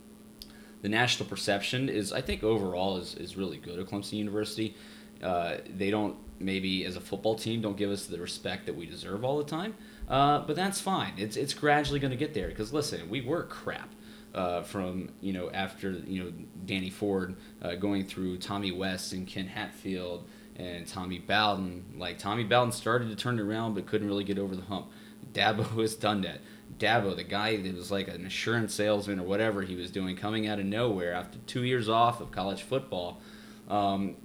[0.82, 4.76] the national perception is, I think, overall is, is really good at Clemson University.
[5.22, 8.86] Uh, they don't maybe as a football team don't give us the respect that we
[8.86, 9.74] deserve all the time,
[10.10, 11.14] uh, but that's fine.
[11.18, 13.89] It's it's gradually going to get there because listen, we were crap.
[14.34, 16.34] Uh, from you know after you know
[16.66, 21.86] Danny Ford uh, going through Tommy West and Ken Hatfield and Tommy Bowden.
[21.97, 24.88] Like Tommy Bowden started to turn it around but couldn't really get over the hump.
[25.34, 26.39] Dabo has done that.
[26.80, 30.47] Dabo, the guy that was like an insurance salesman or whatever he was doing, coming
[30.47, 33.22] out of nowhere after two years off of college football,
[33.70, 34.16] um,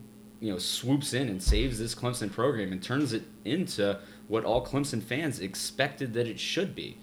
[0.40, 4.64] you know, swoops in and saves this Clemson program and turns it into what all
[4.64, 6.98] Clemson fans expected that it should be.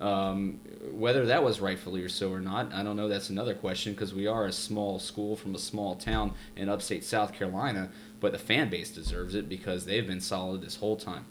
[0.00, 0.60] Um,
[0.92, 3.08] whether that was rightfully or so or not, I don't know.
[3.08, 7.02] That's another question because we are a small school from a small town in upstate
[7.02, 7.90] South Carolina,
[8.20, 11.24] but the fan base deserves it because they've been solid this whole time.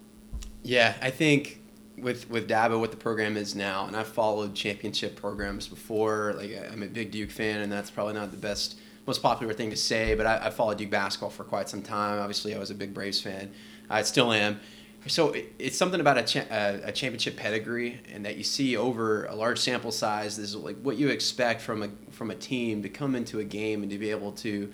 [0.63, 1.61] Yeah, I think
[1.97, 6.33] with with Dabo, what the program is now, and I've followed championship programs before.
[6.37, 9.69] Like I'm a big Duke fan, and that's probably not the best, most popular thing
[9.71, 10.15] to say.
[10.15, 12.19] But I, I followed Duke basketball for quite some time.
[12.19, 13.51] Obviously, I was a big Braves fan.
[13.89, 14.59] I still am.
[15.05, 19.35] So it's something about a, cha- a, championship pedigree, and that you see over a
[19.35, 20.35] large sample size.
[20.35, 23.43] This is like what you expect from a from a team to come into a
[23.43, 24.71] game and to be able to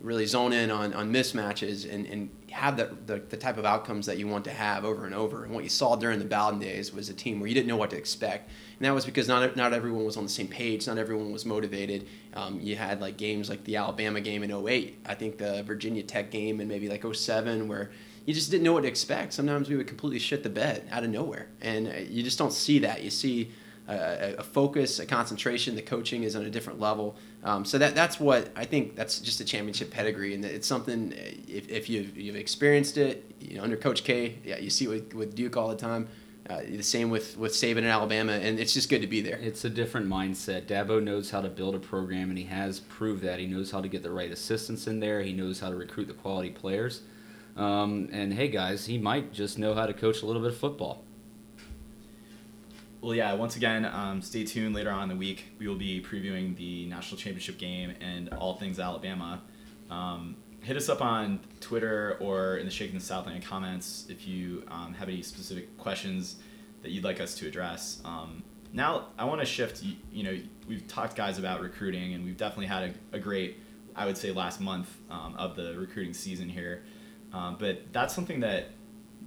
[0.00, 4.06] really zone in on, on mismatches and, and have the, the, the, type of outcomes
[4.06, 5.44] that you want to have over and over.
[5.44, 7.76] And what you saw during the Bowden days was a team where you didn't know
[7.76, 8.50] what to expect.
[8.78, 11.44] And that was because not, not everyone was on the same page, not everyone was
[11.44, 12.06] motivated.
[12.34, 16.02] Um, you had like games like the Alabama game in 08, I think the Virginia
[16.02, 17.90] Tech game in maybe like 07, where
[18.26, 19.32] you just didn't know what to expect.
[19.32, 21.48] Sometimes we would completely shit the bed out of nowhere.
[21.60, 23.02] And uh, you just don't see that.
[23.02, 23.52] You see
[23.88, 25.76] a, a, focus, a concentration.
[25.76, 27.16] The coaching is on a different level.
[27.46, 28.96] Um, so that that's what I think.
[28.96, 31.12] That's just a championship pedigree, and it's something.
[31.46, 34.88] If, if you've, you've experienced it, you know, under Coach K, yeah, you see it
[34.88, 36.08] with, with Duke all the time.
[36.50, 39.36] Uh, the same with with Saban in Alabama, and it's just good to be there.
[39.36, 40.66] It's a different mindset.
[40.66, 43.38] Dabo knows how to build a program, and he has proved that.
[43.38, 45.22] He knows how to get the right assistants in there.
[45.22, 47.02] He knows how to recruit the quality players.
[47.56, 50.58] Um, and hey, guys, he might just know how to coach a little bit of
[50.58, 51.04] football.
[53.06, 55.44] Well, yeah, once again, um, stay tuned later on in the week.
[55.60, 59.42] We will be previewing the national championship game and all things Alabama.
[59.88, 64.64] Um, hit us up on Twitter or in the Shaking the Southland comments if you
[64.72, 66.38] um, have any specific questions
[66.82, 68.00] that you'd like us to address.
[68.04, 68.42] Um,
[68.72, 69.84] now, I want to shift.
[69.84, 70.36] You, you, know,
[70.66, 73.60] we've talked, guys, about recruiting, and we've definitely had a, a great,
[73.94, 76.82] I would say, last month um, of the recruiting season here.
[77.32, 78.70] Um, but that's something that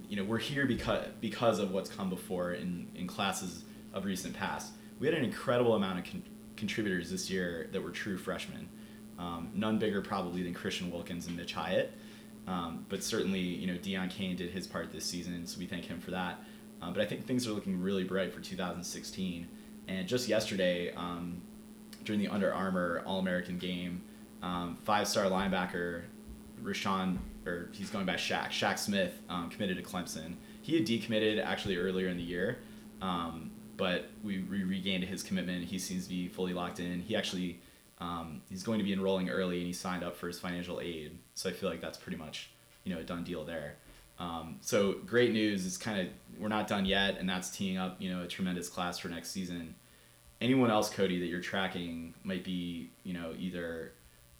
[0.06, 4.34] you know we're here because because of what's come before in in classes of recent
[4.34, 4.72] past.
[4.98, 6.22] We had an incredible amount of con-
[6.56, 8.68] contributors this year that were true freshmen.
[9.18, 11.92] Um, none bigger probably than Christian Wilkins and Mitch Hyatt.
[12.46, 15.84] Um, but certainly, you know, Deon Cain did his part this season, so we thank
[15.84, 16.42] him for that.
[16.82, 19.46] Um, but I think things are looking really bright for 2016.
[19.88, 21.40] And just yesterday, um,
[22.04, 24.02] during the Under Armour All American game,
[24.42, 26.02] um, five star linebacker
[26.62, 30.34] Rashawn, or he's going by Shaq, Shaq Smith, um, committed to Clemson.
[30.62, 32.58] He had decommitted actually earlier in the year,
[33.02, 33.49] um,
[33.80, 35.64] but we, regained his commitment.
[35.64, 37.00] He seems to be fully locked in.
[37.00, 37.60] He actually
[37.98, 41.18] um, he's going to be enrolling early, and he signed up for his financial aid.
[41.34, 42.50] So I feel like that's pretty much
[42.84, 43.76] you know a done deal there.
[44.18, 45.66] Um, so great news.
[45.66, 46.06] It's kind of
[46.38, 49.30] we're not done yet, and that's teeing up you know a tremendous class for next
[49.30, 49.74] season.
[50.40, 53.92] Anyone else, Cody, that you're tracking might be you know either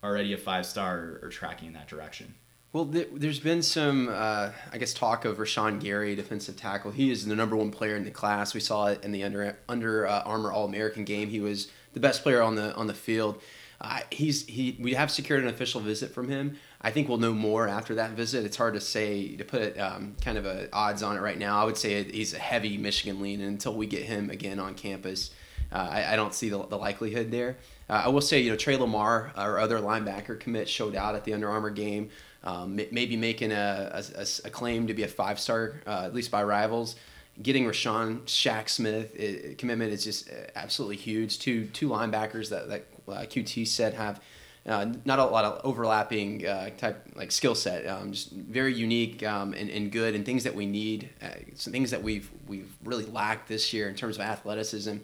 [0.02, 2.34] already a five star or, or tracking in that direction.
[2.72, 6.92] Well, th- there's been some, uh, I guess, talk of Rashan Gary, defensive tackle.
[6.92, 8.54] He is the number one player in the class.
[8.54, 11.28] We saw it in the Under Under uh, Armour All American game.
[11.28, 13.42] He was the best player on the on the field.
[13.80, 14.76] Uh, he's he.
[14.80, 16.58] We have secured an official visit from him.
[16.80, 18.44] I think we'll know more after that visit.
[18.44, 21.60] It's hard to say to put um, kind of a odds on it right now.
[21.60, 24.74] I would say he's a heavy Michigan lean, and until we get him again on
[24.74, 25.32] campus,
[25.72, 27.56] uh, I, I, don't see the, the likelihood there.
[27.88, 31.24] Uh, I will say, you know, Tre Lamar, our other linebacker commit, showed out at
[31.24, 32.10] the Under Armour game
[32.44, 36.30] um, maybe making a, a, a, claim to be a five star, uh, at least
[36.30, 36.96] by rivals.
[37.42, 41.38] Getting Rashawn Shaq Smith it, commitment is just uh, absolutely huge.
[41.38, 44.20] Two two linebackers that that uh, QT said have
[44.66, 47.86] Uh, not a lot of overlapping uh, type like skill set.
[47.86, 51.08] Um, just very unique um, and, and good, and things that we need.
[51.22, 54.96] Uh, some things that we've we've really lacked this year in terms of athleticism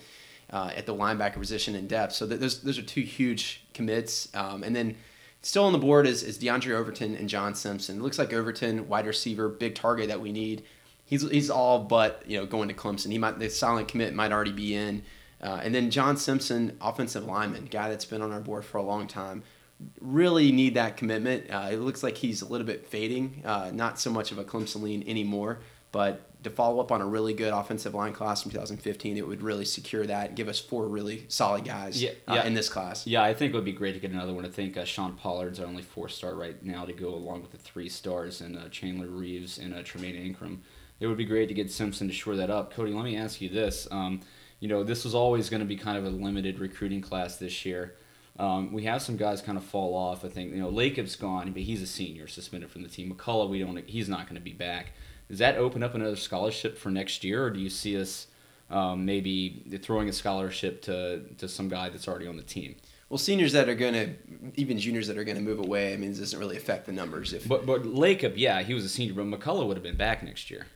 [0.53, 2.13] uh, at the linebacker position in depth.
[2.13, 4.29] So th- those those are two huge commits.
[4.35, 4.97] Um, and then
[5.43, 7.99] still on the board is, is Diondre Overton and John Simpson.
[7.99, 10.65] It looks like Overton, wide receiver, big target that we need.
[11.05, 13.13] He's, he's all but you know going to Clemson.
[13.13, 15.03] He might the silent commit might already be in.
[15.41, 18.83] Uh, and then John Simpson, offensive lineman, guy that's been on our board for a
[18.83, 19.43] long time.
[20.01, 21.51] Really need that commitment.
[21.51, 24.45] Uh, it looks like he's a little bit fading, uh, not so much of a
[24.45, 25.59] Clemson lean anymore.
[25.93, 29.43] But to follow up on a really good offensive line class from 2015, it would
[29.43, 33.07] really secure that and give us four really solid guys Yeah, uh, in this class.
[33.07, 34.45] Yeah, I think it would be great to get another one.
[34.47, 37.53] I think uh, Sean Pollard's our only four star right now to go along with
[37.53, 40.59] the three stars and uh, Chandler Reeves and uh, Tremayne Anchrum.
[40.99, 42.73] It would be great to get Simpson to shore that up.
[42.73, 43.87] Cody, let me ask you this.
[43.91, 44.21] Um,
[44.61, 47.67] you know, this was always going to be kind of a limited recruiting class this
[47.67, 47.97] year.
[48.39, 50.25] Um, we have some guys kind of fall off.
[50.25, 53.15] I think you know Lakip's gone, but he's a senior, suspended from the team.
[53.15, 53.77] McCullough, we don't.
[53.89, 54.93] He's not going to be back.
[55.29, 58.29] Does that open up another scholarship for next year, or do you see us
[58.71, 62.77] um, maybe throwing a scholarship to to some guy that's already on the team?
[63.09, 64.15] Well, seniors that are going to,
[64.57, 66.93] even juniors that are going to move away, I mean, it doesn't really affect the
[66.93, 67.33] numbers.
[67.33, 70.23] If But but Lakip, yeah, he was a senior, but McCullough would have been back
[70.23, 70.67] next year.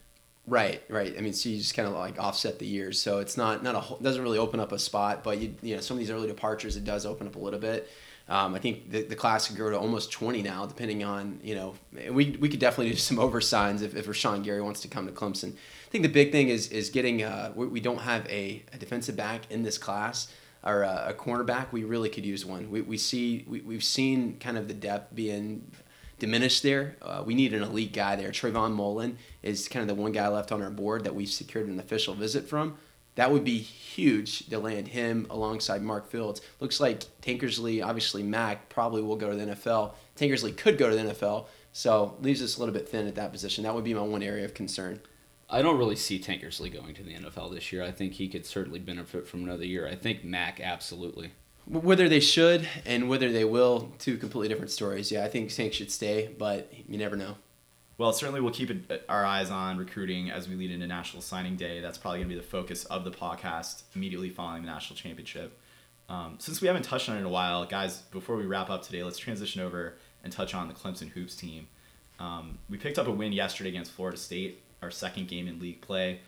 [0.46, 1.14] Right, right.
[1.16, 3.74] I mean, so you just kind of like offset the years, so it's not not
[3.74, 6.28] a doesn't really open up a spot, but you you know some of these early
[6.28, 7.88] departures it does open up a little bit.
[8.30, 11.56] Um, I think the, the class could grow to almost 20 now, depending on you
[11.56, 11.74] know
[12.12, 15.12] we we could definitely do some oversigns if if Rashan Gary wants to come to
[15.12, 15.52] Clemson.
[15.52, 18.78] I think the big thing is is getting uh, we, we don't have a, a
[18.78, 21.72] defensive back in this class or a, a cornerback.
[21.72, 22.70] We really could use one.
[22.70, 25.68] We, we see we, we've seen kind of the depth being
[26.20, 26.96] diminished there.
[27.02, 28.30] Uh, we need an elite guy there.
[28.30, 31.66] Trayvon Mullen is kind of the one guy left on our board that we've secured
[31.66, 32.76] an official visit from.
[33.16, 36.40] That would be huge to land him alongside Mark Fields.
[36.60, 39.92] Looks like Tankersley, obviously Mac, probably will go to the NFL.
[40.16, 43.32] Tankersley could go to the NFL, so leaves us a little bit thin at that
[43.32, 43.64] position.
[43.64, 45.00] That would be my one area of concern.
[45.52, 47.82] I don't really see Tankersley going to the NFL this year.
[47.82, 49.86] I think he could certainly benefit from another year.
[49.88, 51.32] I think Mac absolutely.
[51.66, 55.10] Whether they should and whether they will, two completely different stories.
[55.10, 57.36] Yeah, I think Tank should stay, but you never know.
[58.00, 61.56] Well, certainly we'll keep it, our eyes on recruiting as we lead into National Signing
[61.56, 61.80] Day.
[61.80, 65.60] That's probably going to be the focus of the podcast immediately following the national championship.
[66.08, 68.80] Um, since we haven't touched on it in a while, guys, before we wrap up
[68.80, 71.68] today, let's transition over and touch on the Clemson Hoops team.
[72.18, 75.82] Um, we picked up a win yesterday against Florida State, our second game in league
[75.82, 76.20] play.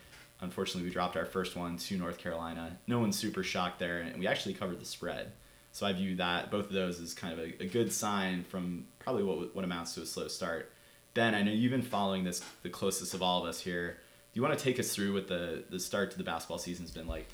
[0.43, 2.77] Unfortunately, we dropped our first one to North Carolina.
[2.87, 5.33] No one's super shocked there, and we actually covered the spread.
[5.71, 8.85] So I view that both of those as kind of a, a good sign from
[8.99, 10.71] probably what what amounts to a slow start.
[11.15, 13.99] Ben, I know you've been following this the closest of all of us here.
[14.33, 16.91] Do you want to take us through what the the start to the basketball season's
[16.91, 17.29] been like?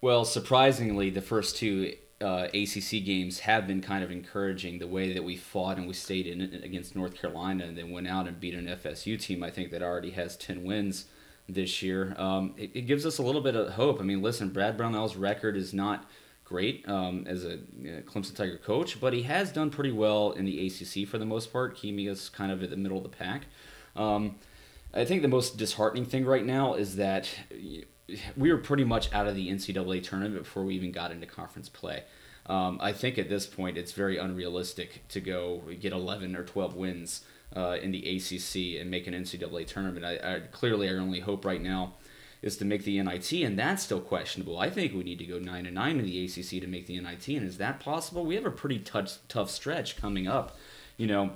[0.00, 4.78] Well, surprisingly, the first two uh, ACC games have been kind of encouraging.
[4.78, 8.08] The way that we fought and we stayed in against North Carolina and then went
[8.08, 11.06] out and beat an FSU team, I think that already has ten wins
[11.46, 12.14] this year.
[12.16, 14.00] Um, it, it gives us a little bit of hope.
[14.00, 16.08] I mean, listen, Brad Brownell's record is not
[16.54, 17.58] great um, as a
[18.06, 21.52] Clemson Tiger coach, but he has done pretty well in the ACC for the most
[21.52, 23.46] part, keeping us kind of at the middle of the pack.
[23.96, 24.36] Um,
[24.94, 27.28] I think the most disheartening thing right now is that
[28.36, 31.68] we were pretty much out of the NCAA tournament before we even got into conference
[31.68, 32.04] play.
[32.46, 36.76] Um, I think at this point it's very unrealistic to go get 11 or 12
[36.76, 37.24] wins
[37.56, 40.04] uh, in the ACC and make an NCAA tournament.
[40.04, 41.94] I, I clearly our only hope right now
[42.44, 44.58] is to make the NIT, and that's still questionable.
[44.58, 47.00] I think we need to go nine and nine in the ACC to make the
[47.00, 48.26] NIT, and is that possible?
[48.26, 50.54] We have a pretty tough tough stretch coming up.
[50.98, 51.30] You know,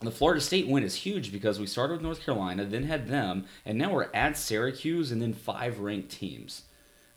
[0.00, 3.46] the Florida State win is huge because we started with North Carolina, then had them,
[3.66, 6.62] and now we're at Syracuse and then five ranked teams.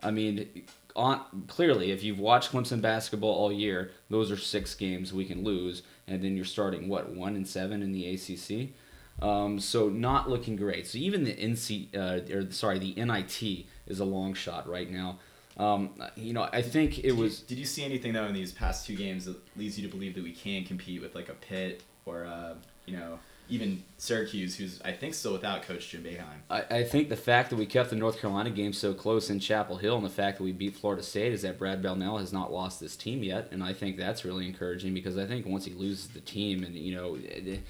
[0.01, 0.63] I mean,
[0.95, 5.43] on, clearly, if you've watched Clemson basketball all year, those are six games we can
[5.43, 8.73] lose, and then you're starting what one and seven in the ACC.
[9.21, 10.87] Um, so not looking great.
[10.87, 15.19] So even the NC, uh, or sorry, the NIT is a long shot right now.
[15.57, 17.39] Um, you know, I think it was.
[17.39, 20.13] Did you see anything though in these past two games that leads you to believe
[20.15, 22.53] that we can compete with like a Pitt or uh,
[22.85, 23.17] you know
[23.49, 26.41] even Syracuse, who's I think still without Coach Jim Boeheim?
[26.49, 29.39] I, I think the fact that we kept the North Carolina game so close in
[29.39, 32.31] Chapel Hill and the fact that we beat Florida State is that Brad Brownell has
[32.33, 35.65] not lost this team yet, and I think that's really encouraging because I think once
[35.65, 37.63] he loses the team, and you know, it-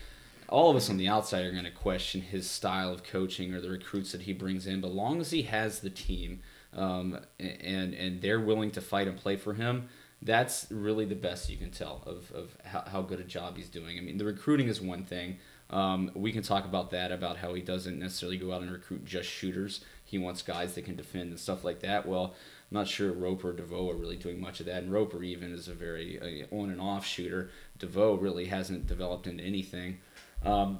[0.49, 3.61] all of us on the outside are going to question his style of coaching or
[3.61, 6.41] the recruits that he brings in, but long as he has the team
[6.75, 9.89] um, and and they're willing to fight and play for him.
[10.21, 13.69] That's really the best you can tell of, of how, how good a job he's
[13.69, 13.99] doing.
[13.99, 15.37] I mean, the recruiting is one thing.
[15.69, 19.05] Um, we can talk about that, about how he doesn't necessarily go out and recruit
[19.05, 19.81] just shooters.
[20.05, 22.07] He wants guys that can defend and stuff like that.
[22.07, 22.33] Well,
[22.71, 24.81] I'm not sure Roper or DeVoe are really doing much of that.
[24.81, 26.19] And Roper even is a very
[26.49, 27.51] uh, on and off shooter.
[27.77, 29.99] DeVoe really hasn't developed into anything.
[30.43, 30.79] Um,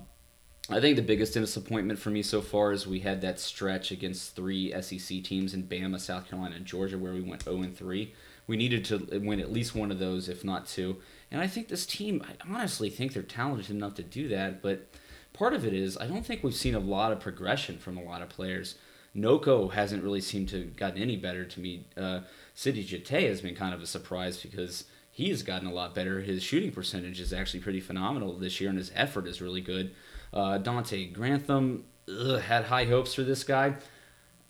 [0.70, 4.36] I think the biggest disappointment for me so far is we had that stretch against
[4.36, 8.14] three SEC teams in Bama, South Carolina, and Georgia, where we went 0 and 3.
[8.48, 10.98] We needed to win at least one of those, if not two.
[11.32, 14.62] And I think this team, I honestly think they're talented enough to do that.
[14.62, 14.88] But
[15.32, 18.04] part of it is, I don't think we've seen a lot of progression from a
[18.04, 18.76] lot of players.
[19.16, 21.86] Nnoko hasn't really seemed to gotten any better to me.
[21.96, 22.22] Uh,
[22.54, 24.86] Sidy Djitte has been kind of a surprise because
[25.18, 26.22] he has gotten a lot better.
[26.22, 29.96] His shooting percentage is actually pretty phenomenal this year, and his effort is really good.
[30.32, 33.74] Uh, Donte Grantham ugh, had high hopes for this guy.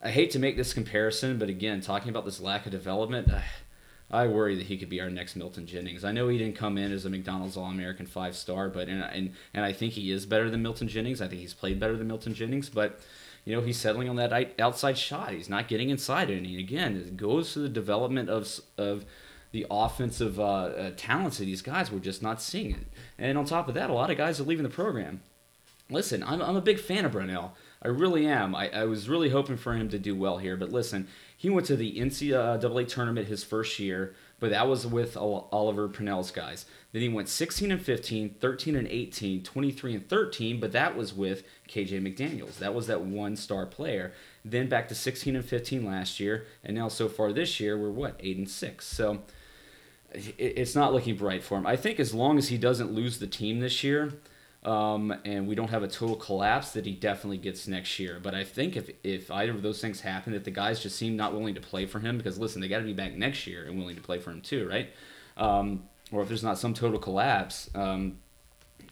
[0.01, 3.39] I hate to make this comparison, but again, talking about this lack of development, uh,
[4.11, 6.03] I worry that he could be our next Milton Jennings.
[6.03, 9.01] I know he didn't come in as a McDonald's All American five star, but and,
[9.01, 11.21] and and I think he is better than Milton Jennings.
[11.21, 12.99] I think he's played better than Milton Jennings, but
[13.45, 15.31] you know he's settling on that outside shot.
[15.31, 16.43] He's not getting inside it.
[16.43, 19.05] And again, it goes to the development of of
[19.51, 21.91] the offensive uh, uh, talents of these guys.
[21.91, 22.87] We're just not seeing it.
[23.17, 25.21] And on top of that, a lot of guys are leaving the program.
[25.89, 27.53] Listen, I'm, I'm a big fan of Brownell.
[27.81, 28.55] I really am.
[28.55, 30.57] I, I was really hoping for him to do well here.
[30.57, 35.15] But listen, he went to the NCAA tournament his first year, but that was with
[35.15, 36.65] Oliver Purnell's guys.
[36.91, 41.13] Then he went 16 and 15, 13 and 18, 23 and 13, but that was
[41.13, 42.57] with KJ McDaniels.
[42.57, 44.11] That was that one star player.
[44.43, 47.91] Then back to 16 and 15 last year, and now so far this year we're
[47.91, 48.87] what eight and six.
[48.87, 49.19] So
[50.13, 51.67] it's not looking bright for him.
[51.67, 54.13] I think as long as he doesn't lose the team this year
[54.67, 58.19] um, and we don't have a total collapse that he definitely gets next year.
[58.21, 61.15] But I think if if either of those things happen, that the guys just seem
[61.15, 63.65] not willing to play for him, because listen, they got to be back next year
[63.65, 64.89] and willing to play for him too, right?
[65.37, 68.17] Um, or if there's not some total collapse, um,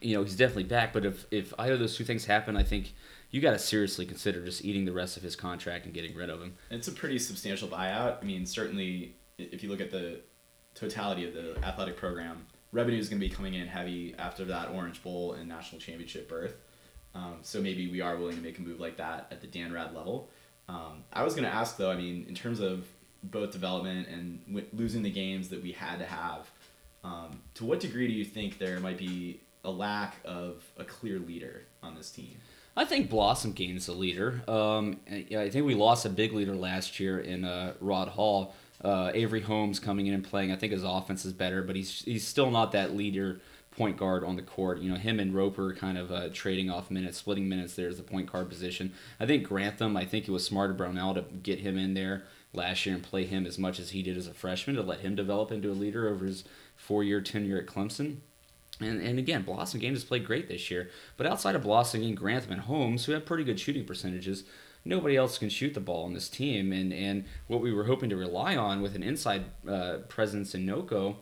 [0.00, 0.92] you know, he's definitely back.
[0.94, 2.94] But if if either of those two things happen, I think
[3.30, 6.30] you got to seriously consider just eating the rest of his contract and getting rid
[6.30, 6.54] of him.
[6.70, 8.22] It's a pretty substantial buyout.
[8.22, 10.20] I mean, certainly if you look at the
[10.76, 14.70] totality of the athletic program revenue is going to be coming in heavy after that
[14.70, 16.54] Orange Bowl and national championship berth.
[17.14, 19.72] Um, so maybe we are willing to make a move like that at the Dan
[19.72, 20.30] Rad level.
[20.68, 22.86] Um, I was going to ask though, I mean, in terms of
[23.22, 26.50] both development and w- losing the games that we had to have,
[27.02, 31.18] um, to what degree do you think there might be a lack of a clear
[31.18, 32.36] leader on this team?
[32.76, 34.42] I think Blossom gains a leader.
[34.46, 39.10] Um, I think we lost a big leader last year in uh, Rod Hall uh,
[39.14, 40.52] Avery Holmes coming in and playing.
[40.52, 43.40] I think his offense is better, but he's he's still not that leader
[43.76, 44.80] point guard on the court.
[44.80, 47.98] You know, him and Roper kind of uh, trading off minutes, splitting minutes there as
[47.98, 48.92] the point guard position.
[49.20, 52.24] I think Grantham, I think it was smart of Brownell to get him in there
[52.52, 55.00] last year and play him as much as he did as a freshman to let
[55.00, 58.18] him develop into a leader over his four year tenure at Clemson.
[58.80, 60.90] And, and again, Blossomgame has played great this year.
[61.16, 64.44] But outside of Blossom and Grantham and Holmes, who have pretty good shooting percentages,
[64.86, 66.72] nobody else can shoot the ball on this team.
[66.72, 70.66] And, and what we were hoping to rely on with an inside uh, presence in
[70.66, 71.16] Nnoko,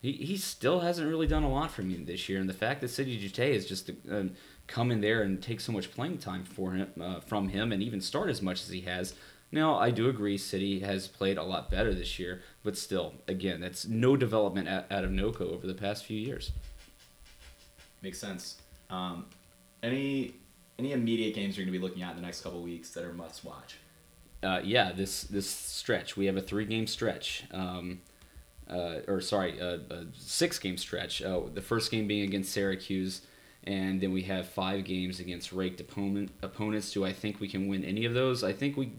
[0.00, 2.40] he, he still hasn't really done a lot for me this year.
[2.40, 4.24] And the fact that Sidy Djitte has just uh,
[4.66, 7.82] come in there and take so much playing time for him uh, from him and
[7.82, 9.14] even start as much as he has.
[9.54, 13.60] Now, I do agree Sidy has played a lot better this year, but still, again,
[13.60, 16.52] that's no development out of Nnoko over the past few years.
[18.00, 18.56] Makes sense.
[18.88, 19.26] Um,
[19.82, 20.34] any
[20.78, 23.04] any immediate games you're going to be looking at in the next couple weeks that
[23.04, 23.76] are must watch?
[24.42, 28.00] Uh, yeah, this this stretch we have a three game stretch, um,
[28.68, 31.22] uh, or sorry, a, a six game stretch.
[31.22, 33.22] Uh, the first game being against Syracuse,
[33.64, 36.92] and then we have five games against raked opponent opponents.
[36.92, 38.42] Do I think we can win any of those?
[38.42, 38.92] I think we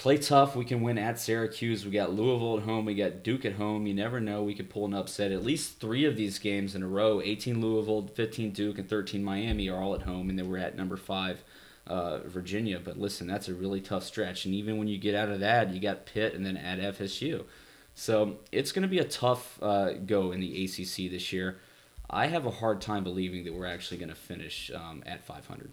[0.00, 0.56] play tough.
[0.56, 1.84] We can win at Syracuse.
[1.84, 2.86] We got Louisville at home.
[2.86, 3.86] We got Duke at home.
[3.86, 4.42] You never know.
[4.42, 5.30] We could pull an upset.
[5.30, 9.22] At least three of these games in a row 18 Louisville, 15 Duke, and 13
[9.22, 10.30] Miami are all at home.
[10.30, 11.44] And then we're at number five,
[11.86, 12.80] uh, Virginia.
[12.82, 14.46] But listen, that's a really tough stretch.
[14.46, 17.44] And even when you get out of that, you got Pitt and then at FSU.
[17.94, 21.58] So it's going to be a tough uh, go in the ACC this year.
[22.08, 25.72] I have a hard time believing that we're actually going to finish um, at 500.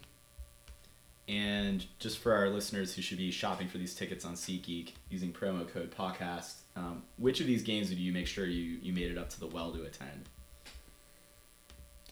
[1.28, 5.32] And just for our listeners who should be shopping for these tickets on SeatGeek using
[5.32, 9.10] promo code podcast, um, which of these games did you make sure you, you made
[9.10, 10.28] it up to the well to attend?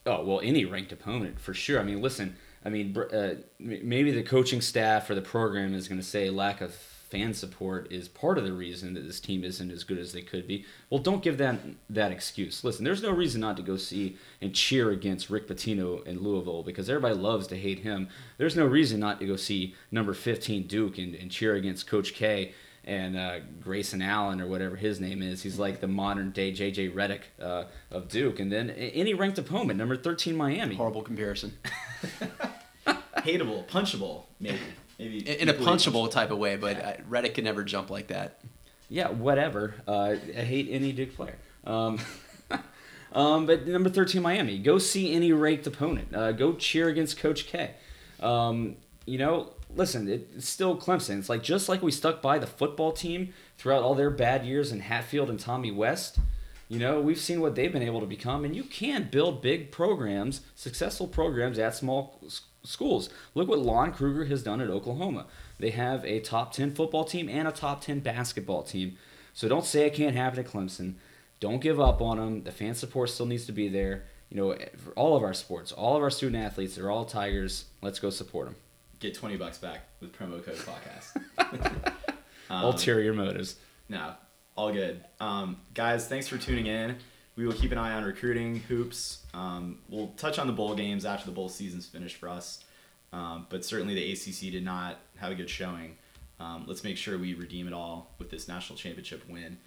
[0.05, 1.81] Oh well, any ranked opponent for sure.
[1.81, 2.37] I mean, listen.
[2.65, 6.61] I mean, uh, maybe the coaching staff or the program is going to say lack
[6.61, 6.77] of
[7.11, 10.23] fan support is part of the reason that this team isn't as good as they
[10.23, 10.65] could be.
[10.91, 12.65] Well, don't give them that excuse.
[12.65, 16.63] Listen, there's no reason not to go see and cheer against Rick Pitino in Louisville
[16.63, 18.09] because everybody loves to hate him.
[18.39, 22.15] There's no reason not to go see number 15 Duke and, and cheer against Coach
[22.15, 22.53] K
[22.85, 25.43] and uh, Grayson Allen or whatever his name is.
[25.43, 28.41] He's like the modern day JJ Redick uh, of Duke.
[28.41, 30.75] And then any ranked opponent, number 13 Miami.
[30.75, 31.57] Horrible comparison.
[32.87, 34.59] Hateable, punchable, maybe
[34.99, 36.57] maybe in, a punchable type of way.
[36.57, 36.97] But yeah.
[37.09, 38.41] Redick could never jump like that.
[38.89, 39.75] yeah, whatever.
[39.87, 41.37] Uh, I hate any Duke player.
[41.65, 41.99] Um,
[43.13, 44.59] um, but number 13, Miami.
[44.59, 46.15] Go see any raked opponent.
[46.15, 47.73] Uh, go cheer against Coach K.
[48.21, 51.19] Um, you know, listen, it, it's still Clemson.
[51.19, 54.73] It's like just like we stuck by the football team throughout all their bad years
[54.73, 56.19] in Hatfield and Tommy West.
[56.69, 59.71] You know, we've seen what they've been able to become, and you can build big
[59.71, 63.09] programs, successful programs at small s- schools.
[63.35, 65.27] Look what Lon Kruger has done at Oklahoma.
[65.59, 68.97] They have a top 10 football team and a top 10 basketball team.
[69.33, 70.95] So don't say it can't happen at Clemson.
[71.41, 72.43] Don't give up on them.
[72.45, 74.05] The fan support still needs to be there.
[74.31, 77.67] You know, for all of our sports, all of our student athletes, they're all Tigers.
[77.83, 78.57] Let's go support them.
[78.99, 81.93] Get 20 bucks back with promo code podcast.
[82.51, 83.57] Um, Ulterior motives.
[83.89, 84.15] No,
[84.57, 85.05] all good.
[85.21, 86.97] Um, guys, thanks for tuning in.
[87.37, 89.25] We will keep an eye on recruiting, hoops.
[89.35, 92.65] Um, we'll touch on the bowl games after the bowl season's finished for us.
[93.13, 95.97] Um, but certainly the ACC did not have a good showing.
[96.41, 99.59] Um, let's make sure we redeem it all with this national championship win.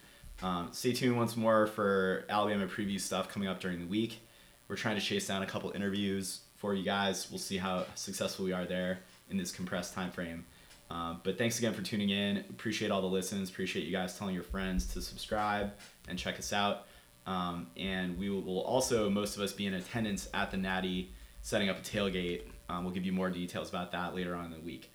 [0.42, 4.22] Um, stay tuned once more for Alabama preview stuff coming up during the week.
[4.68, 7.30] We're trying to chase down a couple interviews for you guys.
[7.30, 9.00] We'll see how successful we are there
[9.30, 10.46] in this compressed time frame.
[10.92, 12.38] Um, but thanks again for tuning in.
[12.50, 13.50] Appreciate all the listens.
[13.50, 15.74] Appreciate you guys telling your friends to subscribe
[16.08, 16.88] and check us out.
[17.30, 21.12] Um, and we will, also, most of us, be in attendance at the Natty,
[21.44, 22.42] setting up a tailgate.
[22.70, 24.92] Um, we'll give you more details about that later on in the week.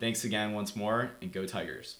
[0.00, 1.98] Thanks again once more, and go Tigers.